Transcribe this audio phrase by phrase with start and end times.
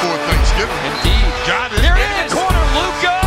[0.00, 0.82] Thanksgiving.
[0.88, 1.28] Indeed.
[1.46, 1.84] Got it.
[1.84, 2.64] In the corner.
[2.74, 3.20] Luca.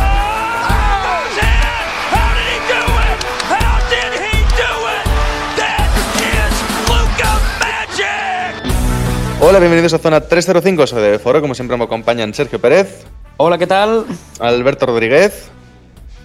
[6.88, 7.30] Luca
[7.60, 9.40] Magic.
[9.40, 13.04] Hola, bienvenidos a Zona 305, soy de Foro, como siempre me acompañan Sergio Pérez,
[13.36, 14.04] Hola, ¿qué tal?
[14.40, 15.48] Alberto Rodríguez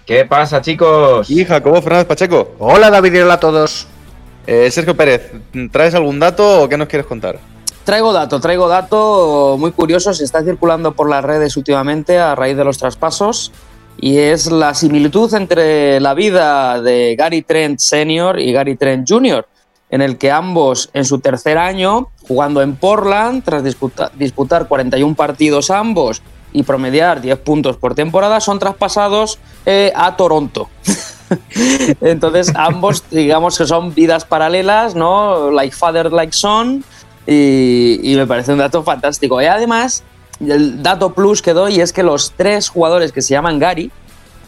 [0.05, 1.29] ¿Qué pasa, chicos?
[1.29, 2.55] y Jacobo Fernández Pacheco.
[2.59, 3.88] Hola David y hola a todos.
[4.47, 5.31] Eh, Sergio Pérez,
[5.71, 7.38] ¿traes algún dato o qué nos quieres contar?
[7.85, 12.55] Traigo dato, traigo dato muy curioso, se está circulando por las redes últimamente a raíz
[12.55, 13.52] de los traspasos
[13.97, 18.39] y es la similitud entre la vida de Gary Trent Sr.
[18.39, 19.45] y Gary Trent Jr.,
[19.89, 25.16] en el que ambos en su tercer año, jugando en Portland, tras disputa- disputar 41
[25.16, 26.22] partidos ambos
[26.53, 30.69] y promediar 10 puntos por temporada, son traspasados eh, a Toronto.
[32.02, 35.50] Entonces, ambos, digamos que son vidas paralelas, ¿no?
[35.52, 36.83] Like father, like son.
[37.31, 39.39] Y, y me parece un dato fantástico.
[39.39, 40.03] Y además,
[40.39, 43.91] el dato plus que doy es que los tres jugadores que se llaman Gary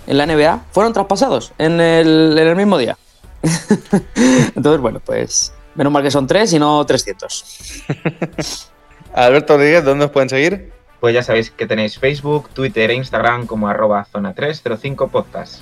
[0.07, 2.97] en la NBA fueron traspasados en el, en el mismo día.
[4.55, 7.83] Entonces, bueno, pues menos mal que son tres y no 300.
[9.13, 10.71] Alberto Rodríguez, ¿dónde nos pueden seguir?
[10.99, 15.61] Pues ya sabéis que tenéis Facebook, Twitter e Instagram como arroba zona 305 podcast.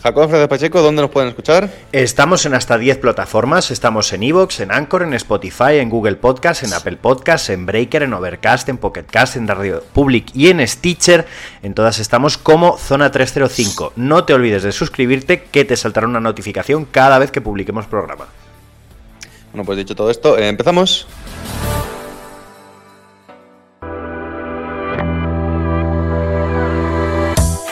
[0.00, 1.70] Jacobo Fernández Pacheco, ¿dónde nos pueden escuchar?
[1.90, 6.62] Estamos en hasta 10 plataformas, estamos en Evox, en Anchor, en Spotify, en Google Podcast,
[6.62, 10.66] en Apple Podcast, en Breaker, en Overcast, en Pocket Cast, en Radio Public y en
[10.66, 11.26] Stitcher.
[11.64, 13.94] En todas estamos como Zona 305.
[13.96, 18.26] No te olvides de suscribirte que te saltará una notificación cada vez que publiquemos programa.
[19.52, 21.08] Bueno, pues dicho todo esto, eh, empezamos.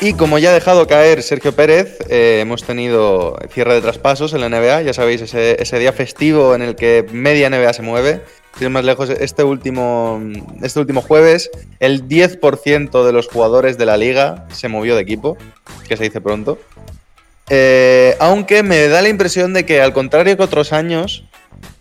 [0.07, 4.41] Y como ya ha dejado caer Sergio Pérez, eh, hemos tenido cierre de traspasos en
[4.41, 8.21] la NBA, ya sabéis, ese, día festivo en el que media NBA se mueve.
[8.57, 10.23] Sin más lejos, este último,
[10.63, 11.51] este último jueves,
[11.81, 15.37] el 10% de los jugadores de la liga se movió de equipo,
[15.89, 16.57] que se dice pronto.
[17.51, 21.25] Eh, aunque me da la impresión de que, al contrario que otros años,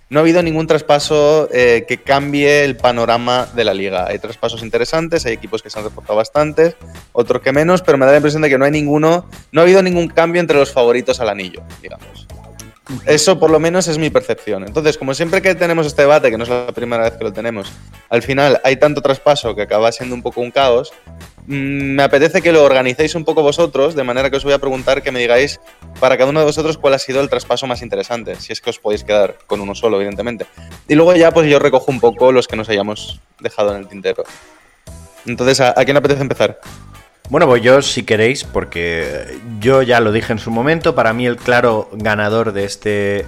[0.10, 4.08] no ha habido ningún traspaso eh, que cambie el panorama de la liga.
[4.08, 6.76] Hay traspasos interesantes, hay equipos que se han reportado bastantes,
[7.12, 9.64] otros que menos, pero me da la impresión de que no hay ninguno, no ha
[9.64, 12.28] habido ningún cambio entre los favoritos al anillo, digamos.
[13.06, 14.64] Eso por lo menos es mi percepción.
[14.64, 17.34] Entonces, como siempre que tenemos este debate, que no es la primera vez que lo
[17.34, 17.72] tenemos,
[18.10, 20.94] al final hay tanto traspaso que acaba siendo un poco un caos,
[21.48, 24.60] mm, me apetece que lo organicéis un poco vosotros, de manera que os voy a
[24.60, 25.60] preguntar que me digáis
[26.00, 28.70] para cada uno de vosotros cuál ha sido el traspaso más interesante, si es que
[28.70, 30.46] os podéis quedar con uno solo, evidentemente.
[30.88, 33.88] Y luego ya pues yo recojo un poco los que nos hayamos dejado en el
[33.88, 34.24] tintero.
[35.26, 36.60] Entonces, ¿a, a quién apetece empezar?
[37.30, 41.26] Bueno, pues yo si queréis, porque yo ya lo dije en su momento, para mí
[41.26, 43.26] el claro ganador de este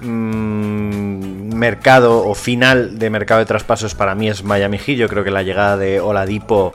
[0.00, 4.98] mm, mercado o final de mercado de traspasos para mí es Miami Heat.
[4.98, 6.74] Yo creo que la llegada de Oladipo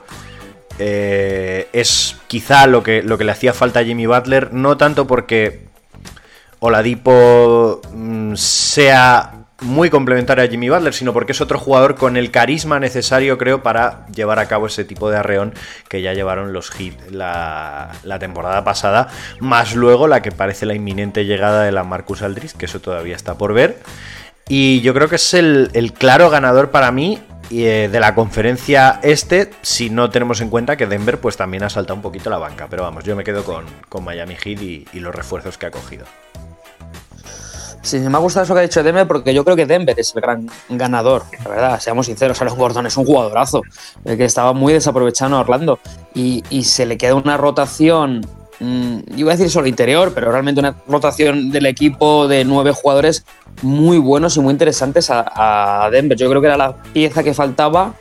[0.78, 5.08] eh, es quizá lo que, lo que le hacía falta a Jimmy Butler, no tanto
[5.08, 5.62] porque
[6.60, 12.32] Oladipo mm, sea muy complementario a Jimmy Butler, sino porque es otro jugador con el
[12.32, 15.54] carisma necesario, creo, para llevar a cabo ese tipo de arreón
[15.88, 19.08] que ya llevaron los Heat la, temporada pasada,
[19.40, 23.16] más luego la que parece la inminente llegada de la Marcus Aldridge, que eso todavía
[23.16, 23.82] está por ver.
[24.48, 29.52] Y yo creo que es el, claro ganador para mí eh, de la conferencia este,
[29.62, 32.68] si no tenemos en cuenta que Denver pues también ha saltado un poquito la banca.
[32.70, 36.06] Pero vamos, yo me quedo con, con Miami Heat y los refuerzos que ha cogido.
[37.86, 40.16] Sí, me ha gustado eso que ha dicho Denver porque yo creo que Denver es
[40.16, 42.42] el gran ganador, la verdad, seamos sinceros.
[42.42, 43.62] Aaron Gordon es un jugadorazo
[44.04, 45.78] eh, que estaba muy desaprovechado en Orlando
[46.16, 48.22] y, y se le queda una rotación,
[48.60, 53.24] mmm, iba a decir solo interior, pero realmente una rotación del equipo de nueve jugadores
[53.62, 56.18] muy buenos y muy interesantes a, a Denver.
[56.18, 57.94] Yo creo que era la pieza que faltaba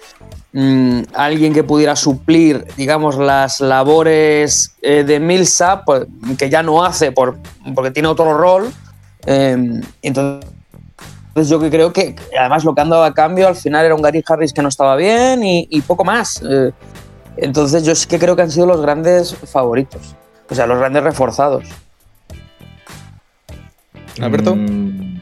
[0.54, 6.06] mm, alguien que pudiera suplir, digamos, las labores eh, de Millsap, pues,
[6.38, 7.36] que ya no hace por,
[7.74, 8.72] porque tiene otro rol.
[9.26, 13.84] Eh, entonces, yo que creo que además lo que han dado a cambio al final
[13.84, 16.42] era un Gary Harris que no estaba bien y, y poco más.
[16.48, 16.72] Eh,
[17.36, 20.14] entonces, yo sí que creo que han sido los grandes favoritos,
[20.48, 21.64] o sea, los grandes reforzados.
[24.20, 24.54] Alberto.
[24.54, 25.20] Mm,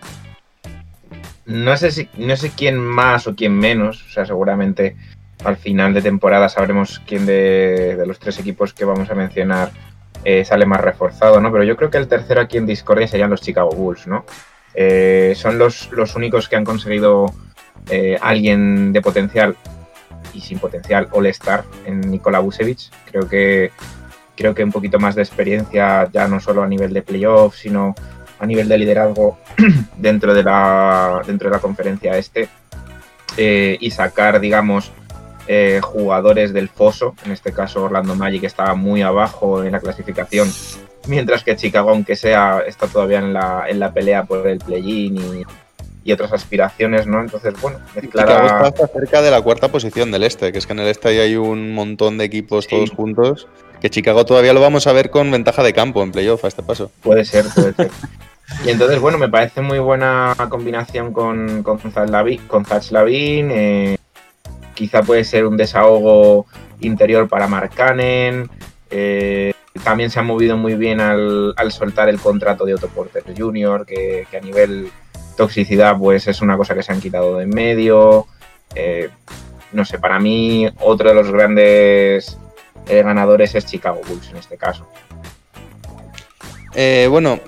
[1.47, 4.97] no sé si no sé quién más o quién menos, o sea, seguramente
[5.45, 9.73] al final de temporada sabremos quién de, de los tres equipos que vamos a mencionar
[10.25, 11.51] eh, sale más reforzado, ¿no?
[11.51, 14.25] Pero yo creo que el tercero aquí en discordia serían los Chicago Bulls, ¿no?
[14.75, 17.35] Eh, son los, los únicos que han conseguido
[17.91, 19.57] eh, alguien de potencial
[20.33, 22.91] y sin potencial All-Star en Nikola Vucevic.
[23.11, 23.73] Creo que,
[24.37, 27.95] creo que un poquito más de experiencia, ya no solo a nivel de playoff, sino
[28.39, 29.39] a nivel de liderazgo
[29.97, 32.49] dentro de la, dentro de la conferencia este.
[33.37, 34.93] y sacar, digamos,
[35.47, 40.51] eh, jugadores del foso, en este caso Orlando Magic estaba muy abajo en la clasificación,
[41.09, 45.17] mientras que Chicago, aunque sea, está todavía en la, en la pelea por el play-in
[45.17, 45.43] y,
[46.05, 47.21] y otras aspiraciones, ¿no?
[47.21, 50.73] Entonces, bueno, mezclar Chicago está cerca de la cuarta posición del este, que es que
[50.73, 52.71] en el este ahí hay un montón de equipos Sí.
[52.71, 53.47] todos juntos.
[53.81, 56.63] Que Chicago todavía lo vamos a ver con ventaja de campo en playoff a este
[56.63, 56.93] paso.
[57.03, 57.91] Puede ser, puede ser.
[58.65, 63.49] Y entonces, bueno, me parece muy buena combinación con, con, Zach Lavi- con Zach Lavin.
[63.51, 63.97] eh,
[64.75, 66.47] quizá puede ser un desahogo
[66.81, 68.51] interior para Mark Cannon.
[68.91, 69.53] eh,
[69.85, 73.87] también se ha movido muy bien al, al soltar el contrato de Otto Porter Jr.,
[73.87, 74.91] que, a nivel
[75.37, 78.27] toxicidad pues es una cosa que se han quitado de en medio.
[78.75, 79.09] Eh,
[79.73, 82.39] no sé, para mí otro de los grandes
[82.87, 84.87] eh, ganadores es Chicago Bulls en este caso.
[86.75, 87.39] Eh, bueno,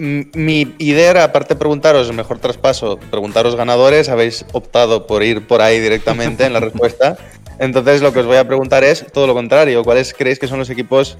[0.00, 5.46] mi idea era, aparte de preguntaros el mejor traspaso, preguntaros ganadores, habéis optado por ir
[5.46, 7.16] por ahí directamente en la respuesta.
[7.58, 9.82] Entonces lo que os voy a preguntar es todo lo contrario.
[9.84, 11.16] ¿Cuáles creéis que son los equipos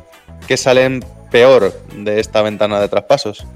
[0.47, 3.47] que salen peor de esta ventana de traspasos?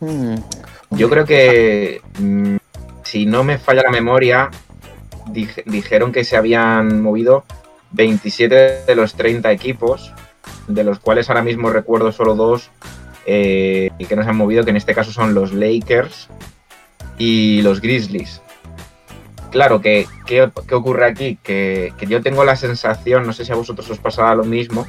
[0.00, 0.36] Hmm.
[0.90, 2.56] Yo creo que, mm,
[3.02, 4.50] si no me falla la memoria,
[5.26, 7.44] dije- dijeron que se habían movido
[7.90, 10.12] 27 de los 30 equipos,
[10.68, 12.70] de los cuales ahora mismo recuerdo solo dos
[13.26, 16.28] eh, que no se han movido, que en este caso son los Lakers
[17.18, 18.40] y los Grizzlies.
[19.50, 21.38] Claro, que, ¿qué, qué ocurre aquí?
[21.42, 24.84] Que, que yo tengo la sensación, no sé si a vosotros os pasará lo mismo,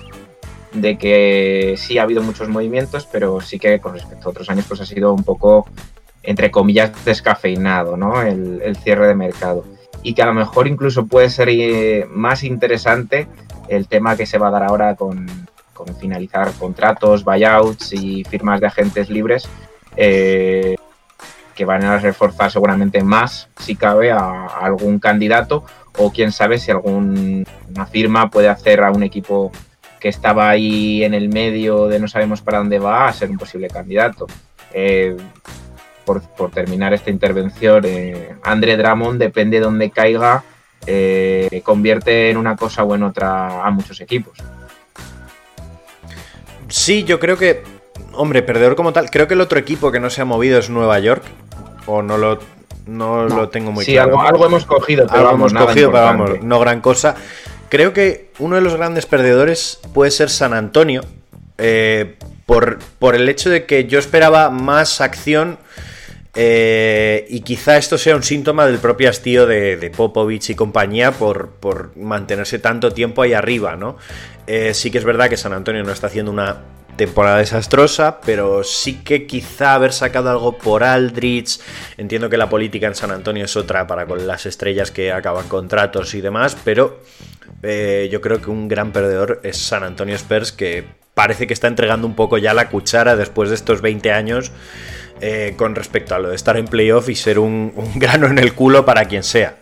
[0.73, 4.65] de que sí ha habido muchos movimientos, pero sí que con respecto a otros años
[4.67, 5.67] pues ha sido un poco,
[6.23, 8.21] entre comillas, descafeinado, ¿no?
[8.23, 9.65] El, el cierre de mercado.
[10.01, 13.27] Y que a lo mejor incluso puede ser eh, más interesante
[13.67, 15.27] el tema que se va a dar ahora con,
[15.73, 19.47] con finalizar contratos, buyouts y firmas de agentes libres,
[19.97, 20.75] eh,
[21.53, 25.63] que van a reforzar seguramente más, si cabe, a, algún candidato
[25.97, 27.45] o quién sabe si alguna
[27.89, 29.51] firma puede hacer a un equipo
[29.99, 33.37] que estaba ahí en el medio de no sabemos para dónde va a ser un
[33.37, 34.27] posible candidato.
[34.73, 35.15] Eh,
[36.05, 40.43] por, por terminar esta intervención, eh, Andre Drummond, depende de dónde caiga,
[40.87, 44.37] eh, convierte en una cosa o en otra a muchos equipos.
[46.69, 47.63] Sí, yo creo que.
[48.13, 49.09] Hombre, perdedor como tal.
[49.09, 51.23] Creo que el otro equipo que no se ha movido es Nueva York.
[51.85, 52.39] O no lo,
[52.87, 54.11] no lo tengo muy sí, claro.
[54.19, 56.31] algo, algo hemos cogido, pero Algo vamos, hemos nada cogido, pero importante.
[56.33, 57.15] vamos, no gran cosa.
[57.69, 61.01] Creo que uno de los grandes perdedores puede ser San Antonio.
[61.57, 62.15] eh,
[62.45, 65.57] por, por el hecho de que yo esperaba más acción.
[66.35, 71.51] Eh, y quizá esto sea un síntoma del propio hastío de, Popovich y compañía por,
[71.51, 73.97] por mantenerse tanto tiempo ahí arriba, ¿no?
[74.47, 76.61] Eh, sí que es verdad que San Antonio no está haciendo una
[76.97, 81.59] temporada desastrosa, pero sí que quizá haber sacado algo por Aldrich.
[81.97, 85.47] Entiendo que la política en San Antonio es otra para con las estrellas que acaban
[85.47, 87.01] contratos y demás, pero
[87.63, 91.67] eh, yo creo que un gran perdedor es San Antonio Spurs, que parece que está
[91.67, 94.51] entregando un poco ya la cuchara después de estos 20 años
[95.21, 98.37] eh, con respecto a lo de estar en playoff y ser un, un grano en
[98.39, 99.55] el culo para quien sea.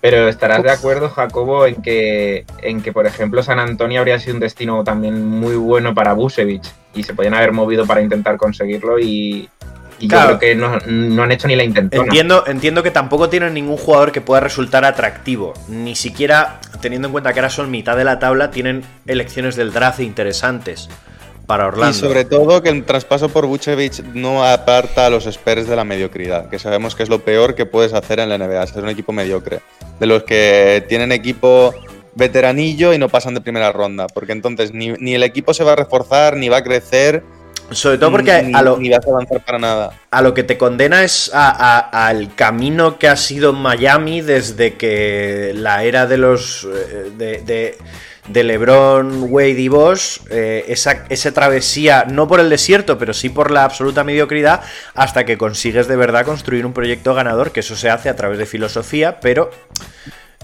[0.00, 4.34] Pero estarás de acuerdo, Jacobo, en que, en que, por ejemplo, San Antonio habría sido
[4.34, 8.98] un destino también muy bueno para Busevich y se podían haber movido para intentar conseguirlo
[8.98, 9.48] y,
[9.98, 10.32] y Claro.
[10.32, 12.04] yo creo que no, no han hecho ni la intentona.
[12.04, 15.54] Entiendo, entiendo que tampoco tienen ningún jugador que pueda resultar atractivo.
[15.68, 19.72] Ni siquiera, teniendo en cuenta que ahora son mitad de la tabla, tienen elecciones del
[19.72, 20.90] draft interesantes
[21.46, 21.96] para Orlando.
[21.96, 25.84] Y sobre todo que el traspaso por Vucevic no aparta a los Spurs de la
[25.84, 28.88] mediocridad, que sabemos que es lo peor que puedes hacer en la NBA, ser un
[28.90, 29.60] equipo mediocre.
[30.00, 31.74] De los que tienen equipo
[32.14, 35.72] veteranillo y no pasan de primera ronda, porque entonces ni, ni el equipo se va
[35.72, 37.22] a reforzar, ni va a crecer,
[37.70, 39.90] Sobre todo porque ni, a lo, ni vas a avanzar para nada.
[40.10, 44.74] a lo que te condena es a- a- al camino que ha sido Miami desde
[44.74, 47.78] que la era de los eh, de, de-
[48.28, 53.28] de LeBron, Wade y Bosch, eh, esa, esa travesía, no por el desierto, pero sí
[53.28, 54.62] por la absoluta mediocridad,
[54.94, 58.38] hasta que consigues de verdad construir un proyecto ganador, que eso se hace a través
[58.38, 59.50] de filosofía, pero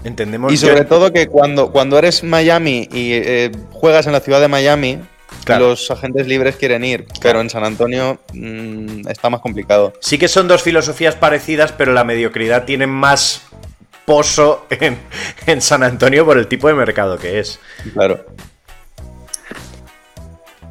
[0.04, 4.40] entendemos Y sobre todo que cuando, cuando eres Miami y eh, juegas en la ciudad
[4.40, 4.98] de Miami,
[5.44, 5.68] Claro.
[5.68, 9.92] los agentes libres quieren ir, pero en San Antonio mm, está más complicado.
[10.00, 13.42] Sí que son dos filosofías parecidas, pero la mediocridad tiene más
[14.10, 14.98] pozo en,
[15.46, 17.60] en San Antonio por el tipo de mercado que es.
[17.92, 18.26] Claro.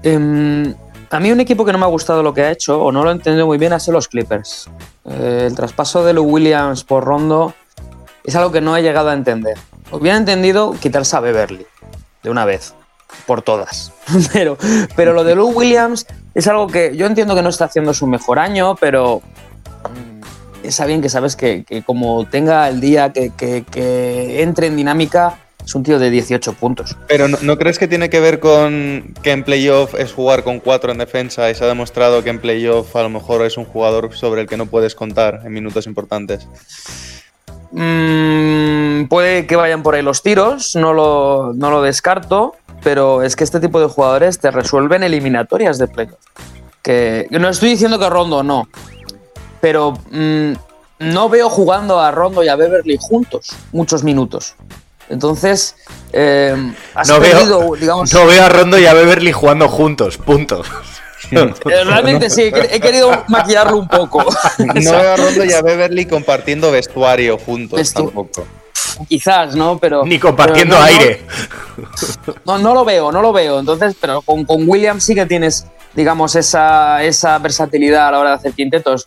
[0.03, 0.75] Em,
[1.09, 3.01] a mí un equipo que no me ha gustado lo que ha hecho o no
[3.01, 4.69] lo he entendido muy bien ha sido los Clippers.
[5.05, 7.53] Eh, el traspaso de Lou Williams por Rondo
[8.25, 9.57] es algo que no he llegado a entender.
[9.89, 11.65] Hubiera entendido quitarse a Beverly
[12.21, 12.73] de una vez,
[13.25, 13.93] por todas.
[14.33, 14.57] pero,
[14.97, 16.05] pero lo de Lou Williams
[16.35, 20.18] es algo que yo entiendo que no está haciendo su mejor año, pero mm,
[20.69, 24.77] es bien que sabes que, que como tenga el día que, que- que entre en
[24.77, 26.95] dinámica, es un tío de 18 puntos.
[27.07, 30.59] Pero ¿no, no crees que tiene que ver con que en playoff es jugar con
[30.59, 33.65] cuatro en defensa y se ha demostrado que en playoff a lo mejor es un
[33.65, 36.47] jugador sobre el que no puedes contar en minutos importantes?
[37.71, 43.35] Mm, puede que vayan por ahí los tiros, no lo, no lo descarto, pero es
[43.35, 46.17] que este tipo de jugadores te resuelven eliminatorias de playoff.
[46.81, 48.67] Que no estoy diciendo que Rondo no,
[49.61, 50.53] pero mm,
[50.99, 54.55] no veo jugando a Rondo y a Beverly juntos muchos minutos.
[55.09, 55.75] Entonces,
[56.13, 56.55] eh,
[56.93, 60.61] has No perdido, veo, digamos, no veo a Rondo y a Beverly jugando juntos, punto.
[61.31, 64.23] eh, realmente sí, he quer- he querido maquillarlo un poco.
[64.59, 68.45] No veo a Rondo y a Beverly compartiendo vestuario juntos Vestu- tampoco.
[69.07, 69.77] Quizás, ¿no?
[69.79, 71.25] Pero Ni compartiendo pero no- aire.
[72.45, 73.59] No, no lo veo, no lo veo.
[73.59, 78.29] Entonces, pero con, con Williams sí que tienes, digamos, esa, esa versatilidad a la hora
[78.31, 79.03] de hacer quintetos.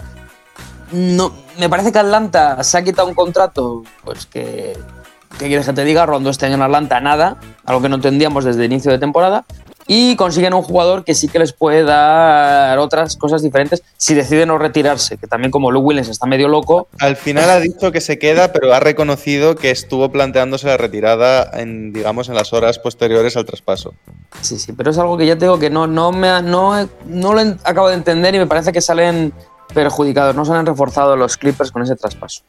[0.92, 4.76] No, me parece que Atlanta se ha quitado un contrato, pues que.
[5.38, 6.04] ¿Qué quieres que te diga?
[6.04, 9.46] Rondo este año en Atlanta nada, algo que no entendíamos desde el inicio de temporada.
[9.86, 14.48] Y consiguen un jugador que sí que les puede dar otras cosas diferentes si deciden
[14.48, 18.00] no retirarse, que también como Lou Williams está medio loco, Al final ha dicho que
[18.00, 22.78] se queda, pero ha reconocido que estuvo planteándose la retirada en, digamos, en las horas
[22.78, 23.94] posteriores al traspaso.
[24.40, 27.32] Sí, sí, pero es algo que ya te digo que no, no, me, no, no
[27.32, 29.32] lo acabo de entender y me parece que salen
[29.72, 32.42] perjudicados, no se han reforzado los Clippers con ese traspaso.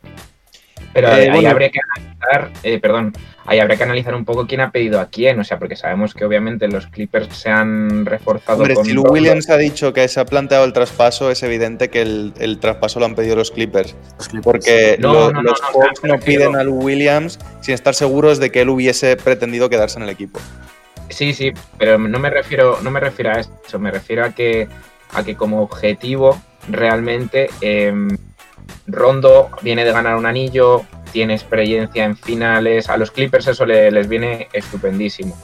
[0.94, 1.50] Pero Eh, ahí bueno.
[1.50, 3.14] habría que analizar, eh, perdón,
[3.48, 6.14] ahí habría que analizar un poco quién ha pedido a quién, o sea, porque sabemos
[6.14, 9.04] que obviamente los Clippers se han reforzado Hombre, con si Lou.
[9.12, 13.00] Williams ha dicho que se ha planteado el traspaso, es evidente que el, el traspaso
[13.00, 13.96] lo han pedido los Clippers.
[14.20, 14.44] Los Clippers.
[14.44, 17.96] Porque No, lo- no, no, los no, Hawks no piden a Lou Williams sin estar
[17.96, 20.40] seguros de que él hubiese pretendido quedarse en el equipo.
[21.10, 24.68] Sí, sí, pero no me refiero, no me refiero a eso, me refiero a que,
[25.12, 26.40] a que como objetivo
[26.70, 28.10] realmente em,
[28.88, 33.92] Rondo viene de ganar un anillo, tiene experiencia en finales, a los Clippers eso le-
[33.92, 35.38] les viene estupendísimo.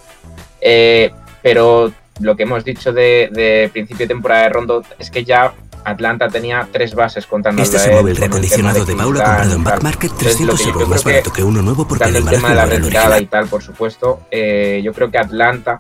[0.62, 1.12] Eh,
[1.42, 5.54] pero lo que hemos dicho de, de principio de temporada de Rondo es que ya
[5.86, 9.82] Atlanta tenía tres bases contando Este es un móvil reacondicionado de Paula comprado en Back
[9.84, 13.20] Market 300 euros más barato que uno nuevo porque el el tema de la retirada
[13.22, 15.78] y tal, por supuesto, eh, yo creo que Atlanta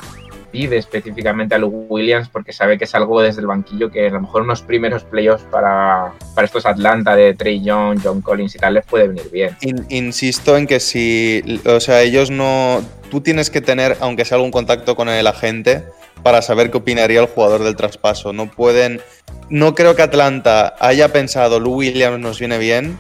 [0.51, 4.11] pide específicamente a Lou Williams porque sabe que es algo desde el banquillo que a
[4.11, 8.57] lo mejor unos primeros playoffs para, para estos Atlanta de Trey Young, John Collins y
[8.59, 9.55] tal les puede venir bien.
[9.61, 14.35] In- insisto en que si, o sea, ellos no, tú tienes que tener, aunque sea
[14.35, 15.83] algún contacto con el agente,
[16.23, 18.33] para saber qué opinaría el jugador del traspaso.
[18.33, 18.99] No pueden,
[19.49, 22.97] no creo que Atlanta haya pensado, Lou Williams nos viene bien,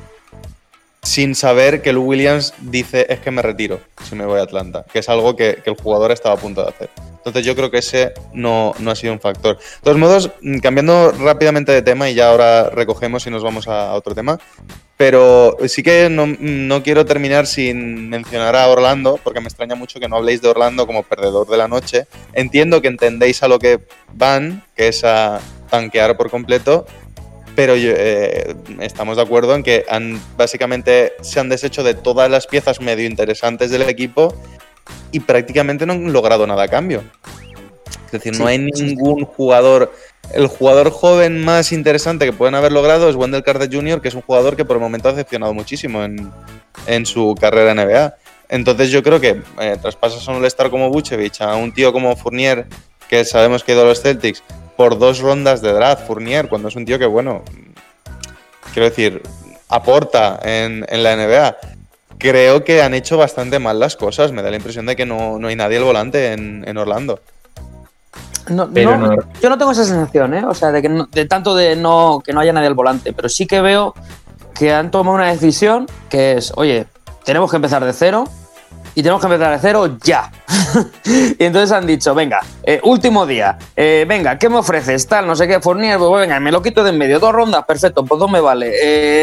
[1.01, 4.85] sin saber que Lou Williams dice, es que me retiro si me voy a Atlanta,
[4.91, 6.89] que es algo que, que el jugador estaba a punto de hacer.
[7.19, 9.57] Entonces yo creo que ese no, no ha sido un factor.
[9.57, 13.67] De todos modos, mm, cambiando rápidamente de tema y ya ahora recogemos y nos vamos
[13.67, 14.39] a, otro tema,
[14.97, 19.99] pero sí que no, no quiero terminar sin mencionar a Orlando, porque me extraña mucho
[19.99, 22.07] que no habléis de Orlando como perdedor de la noche.
[22.33, 23.79] Entiendo que entendéis a lo que
[24.13, 25.39] van, que es a
[25.69, 26.85] tanquear por completo,
[27.59, 32.47] pero eh, estamos de acuerdo en que han, básicamente se han deshecho de todas las
[32.47, 34.33] piezas medio interesantes del equipo
[35.11, 37.03] y prácticamente no han logrado nada a cambio.
[38.05, 38.83] Es decir, no hay sí.
[38.83, 39.91] ningún jugador.
[40.33, 44.15] El jugador joven más interesante que pueden haber logrado es Wendell Carter Jr., que es
[44.15, 46.31] un jugador que por el momento ha decepcionado muchísimo en,
[46.87, 48.15] en su carrera en NBA.
[48.47, 52.15] Entonces yo creo que eh, traspasas a un All-Star como Vucevic, a un tío como
[52.15, 52.67] Fournier,
[53.09, 54.43] que sabemos que ha ido a los Celtics,
[54.79, 57.43] por dos rondas de draft, Fournier, cuando es un tío que, bueno,
[58.73, 59.21] quiero decir,
[59.67, 61.57] aporta en, en la NBA.
[62.17, 64.31] Creo que han hecho bastante mal las cosas.
[64.31, 67.19] Me da la impresión de que no, no hay nadie al volante en, en Orlando.
[68.47, 70.45] No, Pero no- no- Yo no tengo esa sensación, ¿eh?
[70.45, 73.11] O sea, de, que no- de tanto de no, que no haya nadie al volante,
[73.11, 73.93] pero sí que veo
[74.57, 76.85] que han tomado una decisión que es, oye,
[77.25, 78.29] tenemos que empezar de cero
[78.99, 80.29] y tenemos que empezar de cero ya.
[81.05, 85.07] y entonces han dicho, venga, eh, último día, eh, venga, ¿qué me ofreces?
[85.07, 87.63] Tal, no sé qué, Fournier, pues venga, me lo quito de en medio, dos rondas,
[87.63, 88.73] perfecto, pues dos me vale.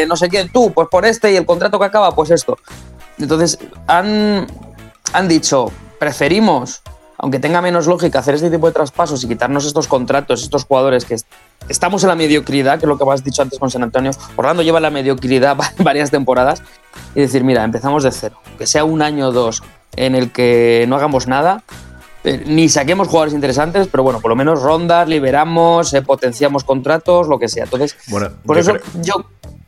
[0.01, 2.57] Eh, no sé qué, tú, pues por este y el contrato que acaba, pues esto.
[3.19, 4.47] Entonces han,
[5.13, 6.81] han dicho, preferimos,
[7.19, 11.05] aunque tenga menos lógica, hacer este tipo de traspasos y quitarnos estos contratos, estos jugadores
[11.05, 11.17] que
[11.69, 14.11] estamos en la mediocridad, que es lo que has dicho antes con San Antonio.
[14.35, 16.61] Orlando lleva la mediocridad varias temporadas
[17.15, 19.63] y decir, mira, empezamos de cero, que sea un año o dos
[19.95, 21.63] en el que no hagamos nada,
[22.23, 27.27] eh, ni saquemos jugadores interesantes, pero bueno, por lo menos rondas, liberamos, eh, potenciamos contratos,
[27.27, 27.63] lo que sea.
[27.65, 29.13] Entonces, Bueno, por yo eso creo- yo.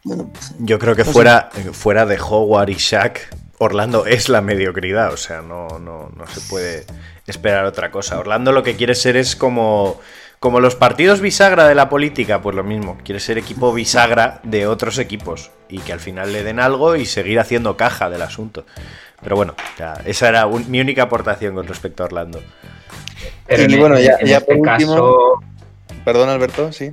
[0.04, 1.12] bueno, Yo creo que No sé.
[1.14, 3.20] fuera, fuera de Howard y Shaq,
[3.60, 5.12] Orlando es la mediocridad.
[5.14, 6.86] O sea, no, no, no se puede
[7.28, 8.18] esperar otra cosa.
[8.20, 10.00] Orlando lo que quiere ser es como,
[10.40, 12.98] como los partidos bisagra de la política, pues lo mismo.
[13.04, 17.06] Quiere ser equipo bisagra de otros equipos y que al final le den algo y
[17.06, 18.66] seguir haciendo caja del asunto.
[19.22, 22.42] Pero bueno, ya, esa era un- mi única aportación con respecto a Orlando.
[23.48, 25.44] Pero Y en, bueno, en- ya- en ya este por último- caso,
[26.06, 26.92] Perdón, Alberto, sí.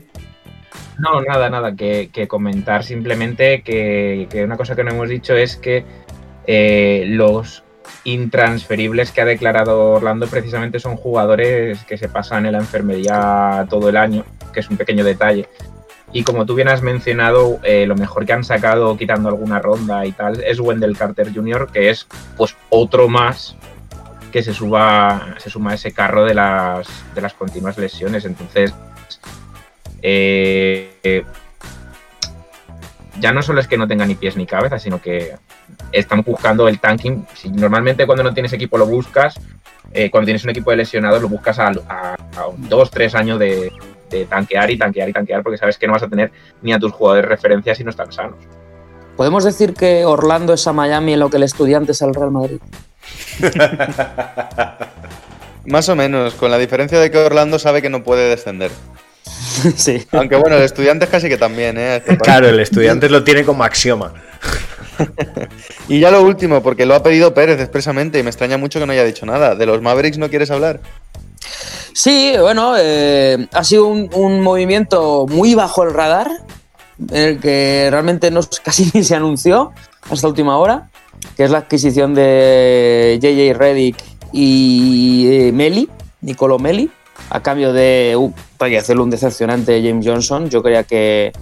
[0.99, 5.35] No, nada, nada, que, que comentar simplemente que, que una cosa que no hemos dicho
[5.37, 5.85] es que
[6.49, 7.63] eh, los
[8.05, 13.89] intransferibles que ha declarado Orlando precisamente son jugadores que se pasan en la enfermería todo
[13.89, 15.49] el año, que es un pequeño detalle.
[16.13, 20.07] Y como tú bien has mencionado, eh, lo mejor que han sacado quitando alguna ronda
[20.07, 23.57] y tal es Wendell Carter Jr., que es pues otro más
[24.33, 28.25] que se suba se suma a ese carro de las, de las continuas lesiones.
[28.25, 28.73] Entonces,
[30.03, 31.25] eh, eh,
[33.19, 35.35] ya no solo es que no tenga ni pies ni cabeza, sino que
[35.93, 37.27] están buscando el tanking.
[37.35, 39.35] Si normalmente cuando no tienes equipo lo buscas,
[39.93, 42.17] eh, cuando tienes un equipo de lesionados lo buscas a, a- a
[42.57, 43.73] dos, tres años de,
[44.11, 46.31] de tanquear y tanquear y tanquear, porque sabes que no vas a tener
[46.63, 48.37] ni a tus jugadores de referencia si no están sanos.
[49.17, 52.31] ¿Podemos decir que Orlando es a Miami en lo que el estudiante es al Real
[52.31, 52.59] Madrid?
[55.67, 58.71] Más o menos, con la diferencia de que Orlando sabe que no puede descender.
[59.77, 60.07] sí.
[60.13, 62.03] Aunque bueno, el estudiante casi que también, ¿eh?
[62.23, 64.13] Claro, el estudiante lo tiene como axioma.
[65.89, 68.87] Y ya lo último, porque lo ha pedido Pérez expresamente y me extraña mucho que
[68.87, 69.55] no haya dicho nada.
[69.55, 70.81] ¿De los Mavericks no quieres hablar?
[71.93, 76.31] Sí, bueno, eh, ha sido un, movimiento muy bajo el radar,
[77.11, 79.73] en el que realmente no, casi ni se anunció
[80.11, 80.91] hasta última hora,
[81.37, 83.97] que es la adquisición de JJ Reddick
[84.33, 85.89] y eh, Meli,
[86.21, 86.91] Nicolo Meli,
[87.31, 90.49] a cambio de uh, hay que hacerle un decepcionante James Johnson.
[90.51, 91.33] Yo creía que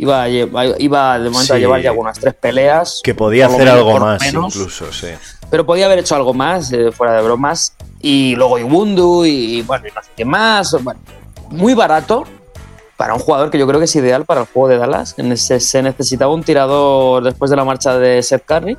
[0.00, 3.00] iba a, iba de momento a llevar ya algunas tres peleas.
[3.02, 5.08] Que podía hacer menos- algo más, menos incluso, sí.
[5.50, 7.74] pero podía haber hecho algo más, eh, fuera de bromas.
[8.00, 10.74] Y luego Ibundu y bueno, y no sé qué más.
[10.82, 11.00] Bueno,
[11.50, 12.24] muy barato
[12.96, 15.14] para un jugador que yo creo que es ideal para el juego de Dallas.
[15.18, 18.76] En ese- Se necesitaba un tirador después de la marcha de Seth Curry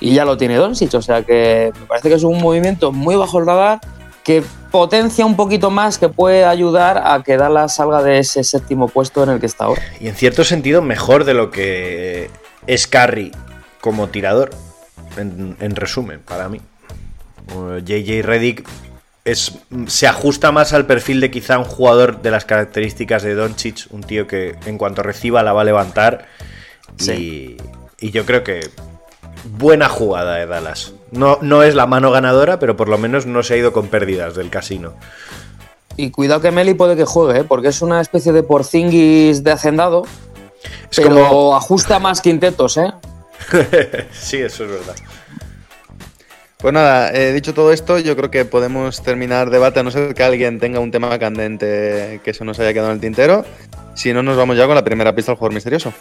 [0.00, 0.92] y ya lo tiene Doncic.
[0.94, 3.80] O sea que me parece que es un movimiento muy bajo el radar
[4.24, 8.88] que potencia un poquito más, que puede ayudar a que Dallas salga de ese séptimo
[8.88, 9.82] puesto en el que está ahora.
[10.00, 12.30] Y en cierto sentido, mejor de lo que
[12.66, 13.32] es Curry
[13.80, 14.50] como tirador.
[15.16, 16.60] En, en resumen, para mí.
[17.54, 18.68] Uh, JJ Reddick
[19.24, 23.86] es, se ajusta más al perfil de quizá un jugador de las características de Doncic,
[23.90, 26.26] un tío que en cuanto reciba la va a levantar.
[27.00, 27.56] Y,
[28.00, 28.60] y yo creo que
[29.44, 30.92] buena jugada de Dallas.
[31.10, 33.88] No, no es la mano ganadora, pero por lo menos no se ha ido con
[33.88, 34.94] pérdidas del casino.
[35.96, 37.44] Y cuidado que Meli puede que juegue, ¿eh?
[37.44, 40.04] porque es una especie de porcinguis de hacendado.
[40.90, 42.92] Es pero como- ajusta más quintetos, ¿eh?
[44.12, 44.94] sí, eso es verdad.
[46.58, 50.14] Pues nada, eh, dicho todo esto, yo creo que podemos terminar debate a no ser
[50.14, 53.44] que alguien tenga un tema candente que se nos haya quedado en el tintero.
[53.94, 55.92] Si no, nos vamos ya con la primera pista del jugador misterioso.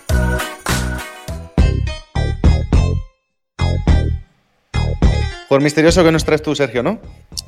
[5.48, 7.00] Jugador misterioso que nos traes tú, Sergio, ¿no?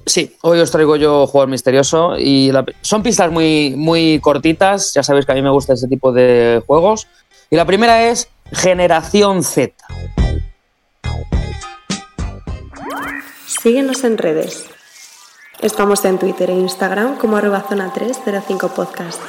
[0.05, 5.03] Sí, hoy os traigo yo jugador misterioso y la- son pistas muy, muy cortitas, ya
[5.03, 7.07] sabéis que a mí me gusta ese tipo de juegos.
[7.49, 9.73] Y la primera es Generación Z.
[13.45, 14.65] Síguenos en redes.
[15.62, 19.19] Estamos en Twitter e Instagram como arroba zona 305 podcast.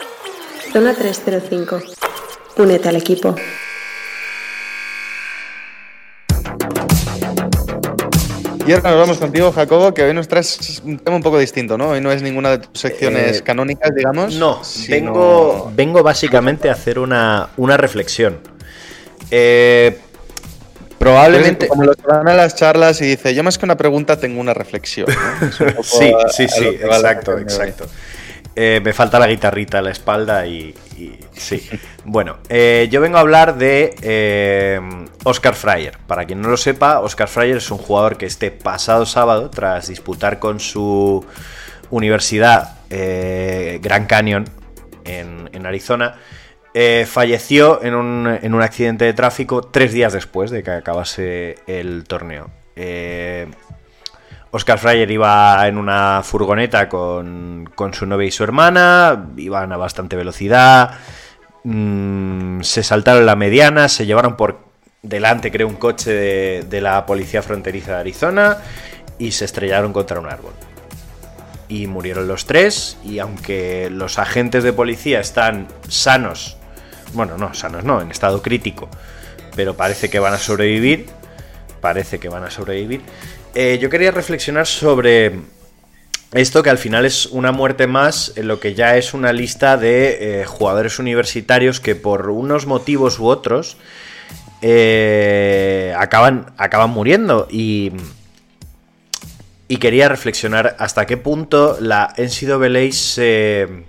[0.73, 1.81] Zona 305.
[2.59, 3.35] Únete al equipo.
[8.71, 11.77] Y ahora nos vamos contigo, Jacobo, que hoy nos traes un tema un poco distinto,
[11.77, 11.89] ¿no?
[11.89, 14.37] Hoy no es ninguna de tus secciones Eh, canónicas, digamos.
[14.37, 18.39] No, sino- vengo, vengo básicamente a hacer una, una reflexión.
[19.33, 19.99] Eh,
[21.01, 21.67] probablemente.
[21.67, 24.41] Como los que van a las charlas y dice, yo más que una pregunta tengo
[24.41, 25.09] una reflexión.
[25.83, 27.45] Sí, a- sí, sí, exacto, hoy.
[28.57, 31.69] Eh, me falta la guitarrita a la espalda y, y- sí.
[32.05, 34.81] Bueno, eh, yo vengo a hablar de eh,
[35.25, 35.99] Oscar Fryer.
[36.07, 39.89] Para quien no lo sepa, Oscar Fryer es un jugador que este pasado sábado, tras
[39.89, 41.25] disputar con su
[41.91, 44.45] universidad eh, Grand Canyon
[45.05, 46.17] en, en Arizona,
[47.07, 52.05] falleció en un, en un accidente de tráfico tres días después de que acabase el
[52.05, 52.51] torneo.
[54.53, 59.77] Oscar Fryer iba en una furgoneta con, con su novia y su hermana, iban a
[59.77, 60.99] bastante velocidad,
[61.63, 64.59] mm, se saltaron la mediana, se llevaron por
[65.03, 68.59] delante, creo, un coche de, de la policía fronteriza de Arizona
[69.19, 70.53] y se estrellaron contra un árbol.
[71.69, 76.57] Y murieron los tres, y aunque los agentes de policía están sanos,
[77.13, 78.89] bueno, no, sanos no, en estado crítico,
[79.55, 81.07] pero parece que van a sobrevivir,
[81.81, 83.03] parece que van a sobrevivir,
[83.55, 85.41] eh, yo quería reflexionar sobre
[86.33, 89.77] esto que al final es una muerte más en lo que ya es una lista
[89.77, 93.77] de eh, jugadores universitarios que por unos motivos u otros
[94.63, 97.49] eh, acaban, acaban muriendo.
[97.51, 97.93] Y,
[99.67, 103.85] y quería reflexionar hasta qué punto la NCAA se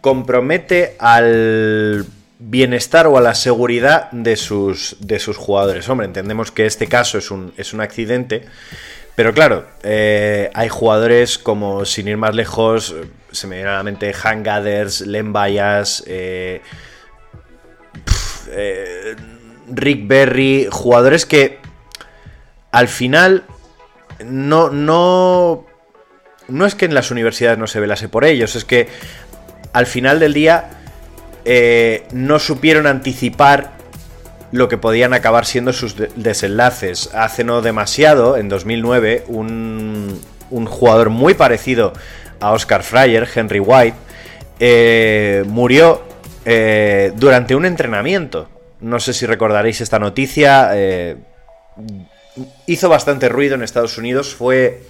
[0.00, 2.06] compromete al
[2.40, 5.88] bienestar o a la seguridad de sus, de sus jugadores.
[5.88, 8.46] Hombre, entendemos que este caso es un, es un accidente,
[9.14, 12.94] pero claro, eh, hay jugadores como, sin ir más lejos,
[13.30, 16.62] se me viene a la mente Han Gathers, Len Bayas, eh,
[18.52, 19.16] eh,
[19.70, 21.58] Rick Berry, jugadores que
[22.72, 23.44] al final
[24.24, 25.66] no, no,
[26.48, 28.88] no es que en las universidades no se velase por ellos, es que
[29.74, 30.79] al final del día
[31.44, 33.72] eh, no supieron anticipar
[34.52, 37.10] lo que podían acabar siendo sus desenlaces.
[37.14, 41.92] Hace no demasiado, en 2009, un, jugador muy parecido
[42.40, 43.96] a Oscar Fryer, Henry White,
[44.58, 46.02] eh, murió
[46.44, 48.48] eh, durante un entrenamiento.
[48.80, 50.72] No sé si recordaréis esta noticia.
[52.66, 54.34] hizo bastante ruido en Estados Unidos.
[54.34, 54.82] Fue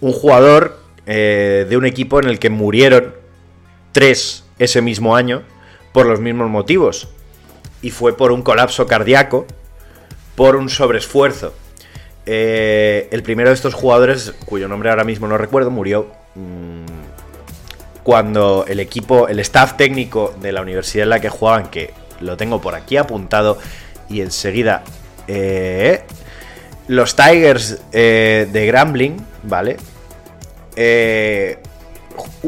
[0.00, 3.14] un jugador de un equipo en el que murieron
[3.92, 5.42] tres ese mismo año
[5.92, 7.08] por los mismos motivos.
[7.82, 9.46] Y fue por un colapso cardíaco,
[10.34, 11.54] por un sobreesfuerzo.
[12.26, 16.84] Eh, el primero de estos jugadores, cuyo nombre ahora mismo no recuerdo, murió mmm,
[18.02, 22.36] cuando el equipo, el staff técnico de la universidad en la que jugaban, que lo
[22.36, 23.58] tengo por aquí apuntado,
[24.08, 24.84] y enseguida
[25.28, 26.02] eh,
[26.88, 29.76] los Tigers eh, de Grambling, ¿vale?
[30.76, 31.58] Eh,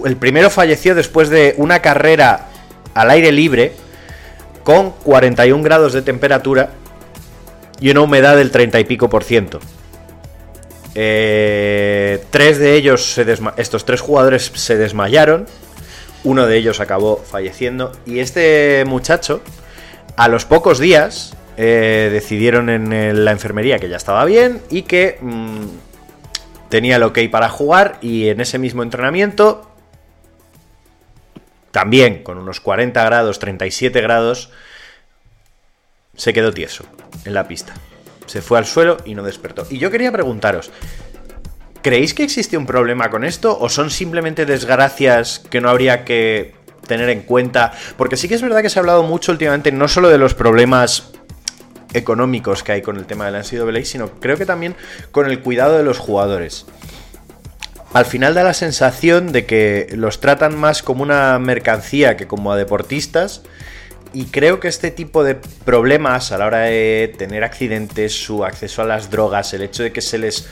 [0.04, 2.46] el primero falleció después de una carrera
[2.94, 3.72] al aire libre
[4.62, 6.70] con 41 grados de temperatura
[7.81, 9.61] y una humedad del 30 y pico por ciento.
[10.94, 13.18] Eh, tres de ellos,
[13.57, 15.46] estos tres jugadores se desmayaron,
[16.24, 19.40] uno de ellos acabó falleciendo y este muchacho,
[20.16, 25.18] a los pocos días, eh, decidieron en la enfermería que ya estaba bien y que
[25.20, 25.66] mmm,
[26.68, 29.68] tenía el ok para jugar y en ese mismo entrenamiento
[31.70, 34.50] también con unos 40 grados, 37 grados,
[36.16, 36.85] se quedó tieso
[37.24, 37.74] en la pista.
[38.26, 39.66] Se fue al suelo y no despertó.
[39.70, 40.70] Y yo quería preguntaros,
[41.83, 46.54] ¿creéis que existe un problema con esto o son simplemente desgracias que no habría que
[46.87, 47.72] tener en cuenta?
[47.96, 50.35] Porque sí que es verdad que se ha hablado mucho últimamente no solo de los
[50.35, 51.12] problemas
[51.94, 54.74] económicos que hay con el tema de la NCAA, sino creo que también
[55.11, 56.66] con el cuidado de los jugadores
[57.94, 62.53] al final da la sensación de que los tratan más como una mercancía que como
[62.53, 63.42] a deportistas.
[64.12, 68.83] Y creo que este tipo de problemas a la hora de tener accidentes, su acceso
[68.83, 70.48] a las drogas, el hecho de que se les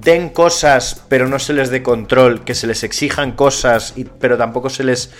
[0.00, 4.70] den cosas pero no se les dé control, que se les exijan cosas pero tampoco
[4.70, 5.10] se les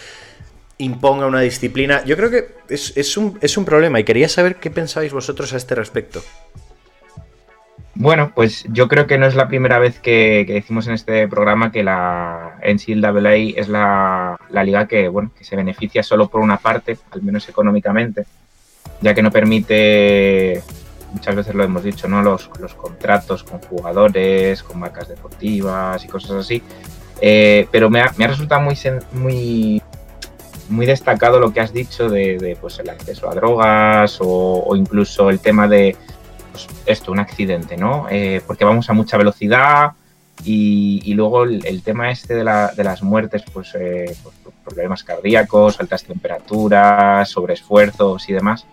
[0.82, 4.70] imponga una disciplina, yo creo que es, un, es un problema y quería saber qué
[4.70, 6.22] pensáis vosotros a este respecto.
[7.94, 11.70] Bueno, pues yo creo que no es la primera vez que, decimos en este programa
[11.70, 16.98] que la NCAA es la, liga que, bueno, que se beneficia solo por una parte,
[17.10, 18.24] al menos económicamente,
[19.02, 20.62] ya que no permite,
[21.12, 22.22] muchas veces lo hemos dicho, ¿no?
[22.22, 26.62] los, los contratos con jugadores, con marcas deportivas y cosas así.
[27.24, 28.76] Eh, pero me ha, resultado muy,
[29.12, 29.81] muy,
[30.72, 35.38] muy destacado lo que has dicho de, pues, el acceso a drogas o incluso el
[35.38, 35.96] tema de
[36.52, 38.06] pues, esto, un accidente, ¿no?
[38.10, 39.92] Eh, porque vamos a mucha velocidad
[40.44, 47.28] y, luego el, tema este de, las muertes, pues, eh, pues, problemas cardíacos, altas temperaturas,
[47.28, 48.66] sobreesfuerzos y demás.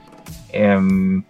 [0.51, 1.23] Em,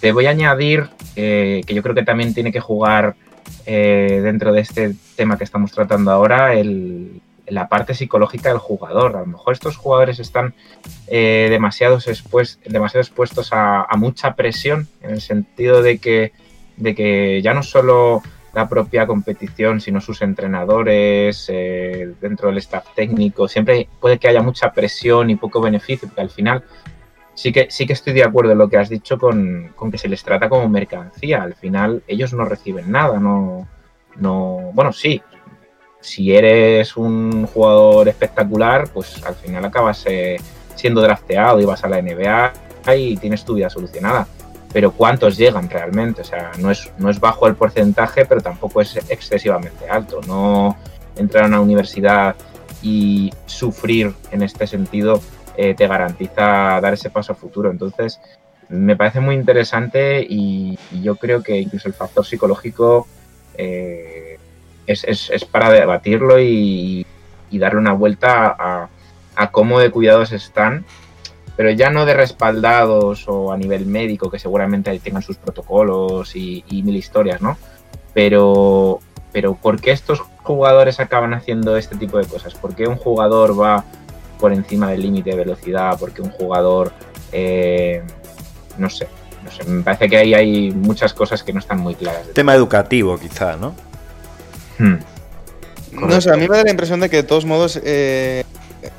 [0.00, 3.16] te voy a añadir eh, que yo creo que también tiene que jugar
[3.64, 9.16] dentro de este tema que estamos tratando ahora el, la parte psicológica del jugador.
[9.16, 10.54] A lo mejor estos jugadores están
[11.06, 16.32] eh, demasiado, expuestos a, mucha presión, en el sentido de que,
[16.76, 18.22] de que ya no solo
[18.54, 24.42] la propia competición, sino sus entrenadores, eh, dentro del staff técnico, siempre puede que haya
[24.42, 26.64] mucha presión y poco beneficio, porque al final
[27.34, 29.98] sí que, sí que estoy de acuerdo en lo que has dicho con, con que
[29.98, 31.42] se les trata como mercancía.
[31.42, 33.68] Al final, ellos no reciben nada, no.
[34.16, 35.22] no bueno, sí.
[36.06, 40.36] Si eres un jugador espectacular, pues al final acabas eh,
[40.76, 42.52] siendo drafteado y vas a la NBA
[42.94, 44.28] y tienes tu vida solucionada.
[44.72, 46.20] Pero ¿cuántos llegan realmente?
[46.20, 50.20] O sea, no es, no es bajo el porcentaje, pero tampoco es excesivamente alto.
[50.28, 50.76] No
[51.16, 52.36] entrar a una universidad
[52.82, 55.20] y sufrir en este sentido
[55.56, 57.68] eh, te garantiza dar ese paso a futuro.
[57.68, 58.20] Entonces,
[58.68, 63.08] me parece muy interesante y, y yo creo que incluso el factor psicológico
[63.58, 64.25] eh,
[64.86, 67.06] es, es, es, para debatirlo y,
[67.50, 68.88] y, darle una vuelta a,
[69.36, 70.84] a cómo de cuidados están,
[71.56, 76.36] pero ya no de respaldados o a nivel médico, que seguramente ahí tengan sus protocolos
[76.36, 77.56] y, mil historias, ¿no?
[78.12, 79.00] Pero,
[79.32, 82.54] pero ¿por qué estos jugadores acaban haciendo este tipo de cosas?
[82.54, 83.84] ¿Por qué un jugador va
[84.38, 85.98] por encima del límite de velocidad?
[85.98, 86.92] ¿Por qué un jugador,
[87.32, 88.02] eh,
[88.76, 89.08] no sé,
[89.42, 92.28] no sé, me parece que ahí hay muchas cosas que no están muy claras.
[92.34, 93.74] Tema educativo, quizá, ¿no?
[94.78, 94.96] Hmm.
[95.92, 98.44] No sé, a mí me da la impresión de que de todos modos eh,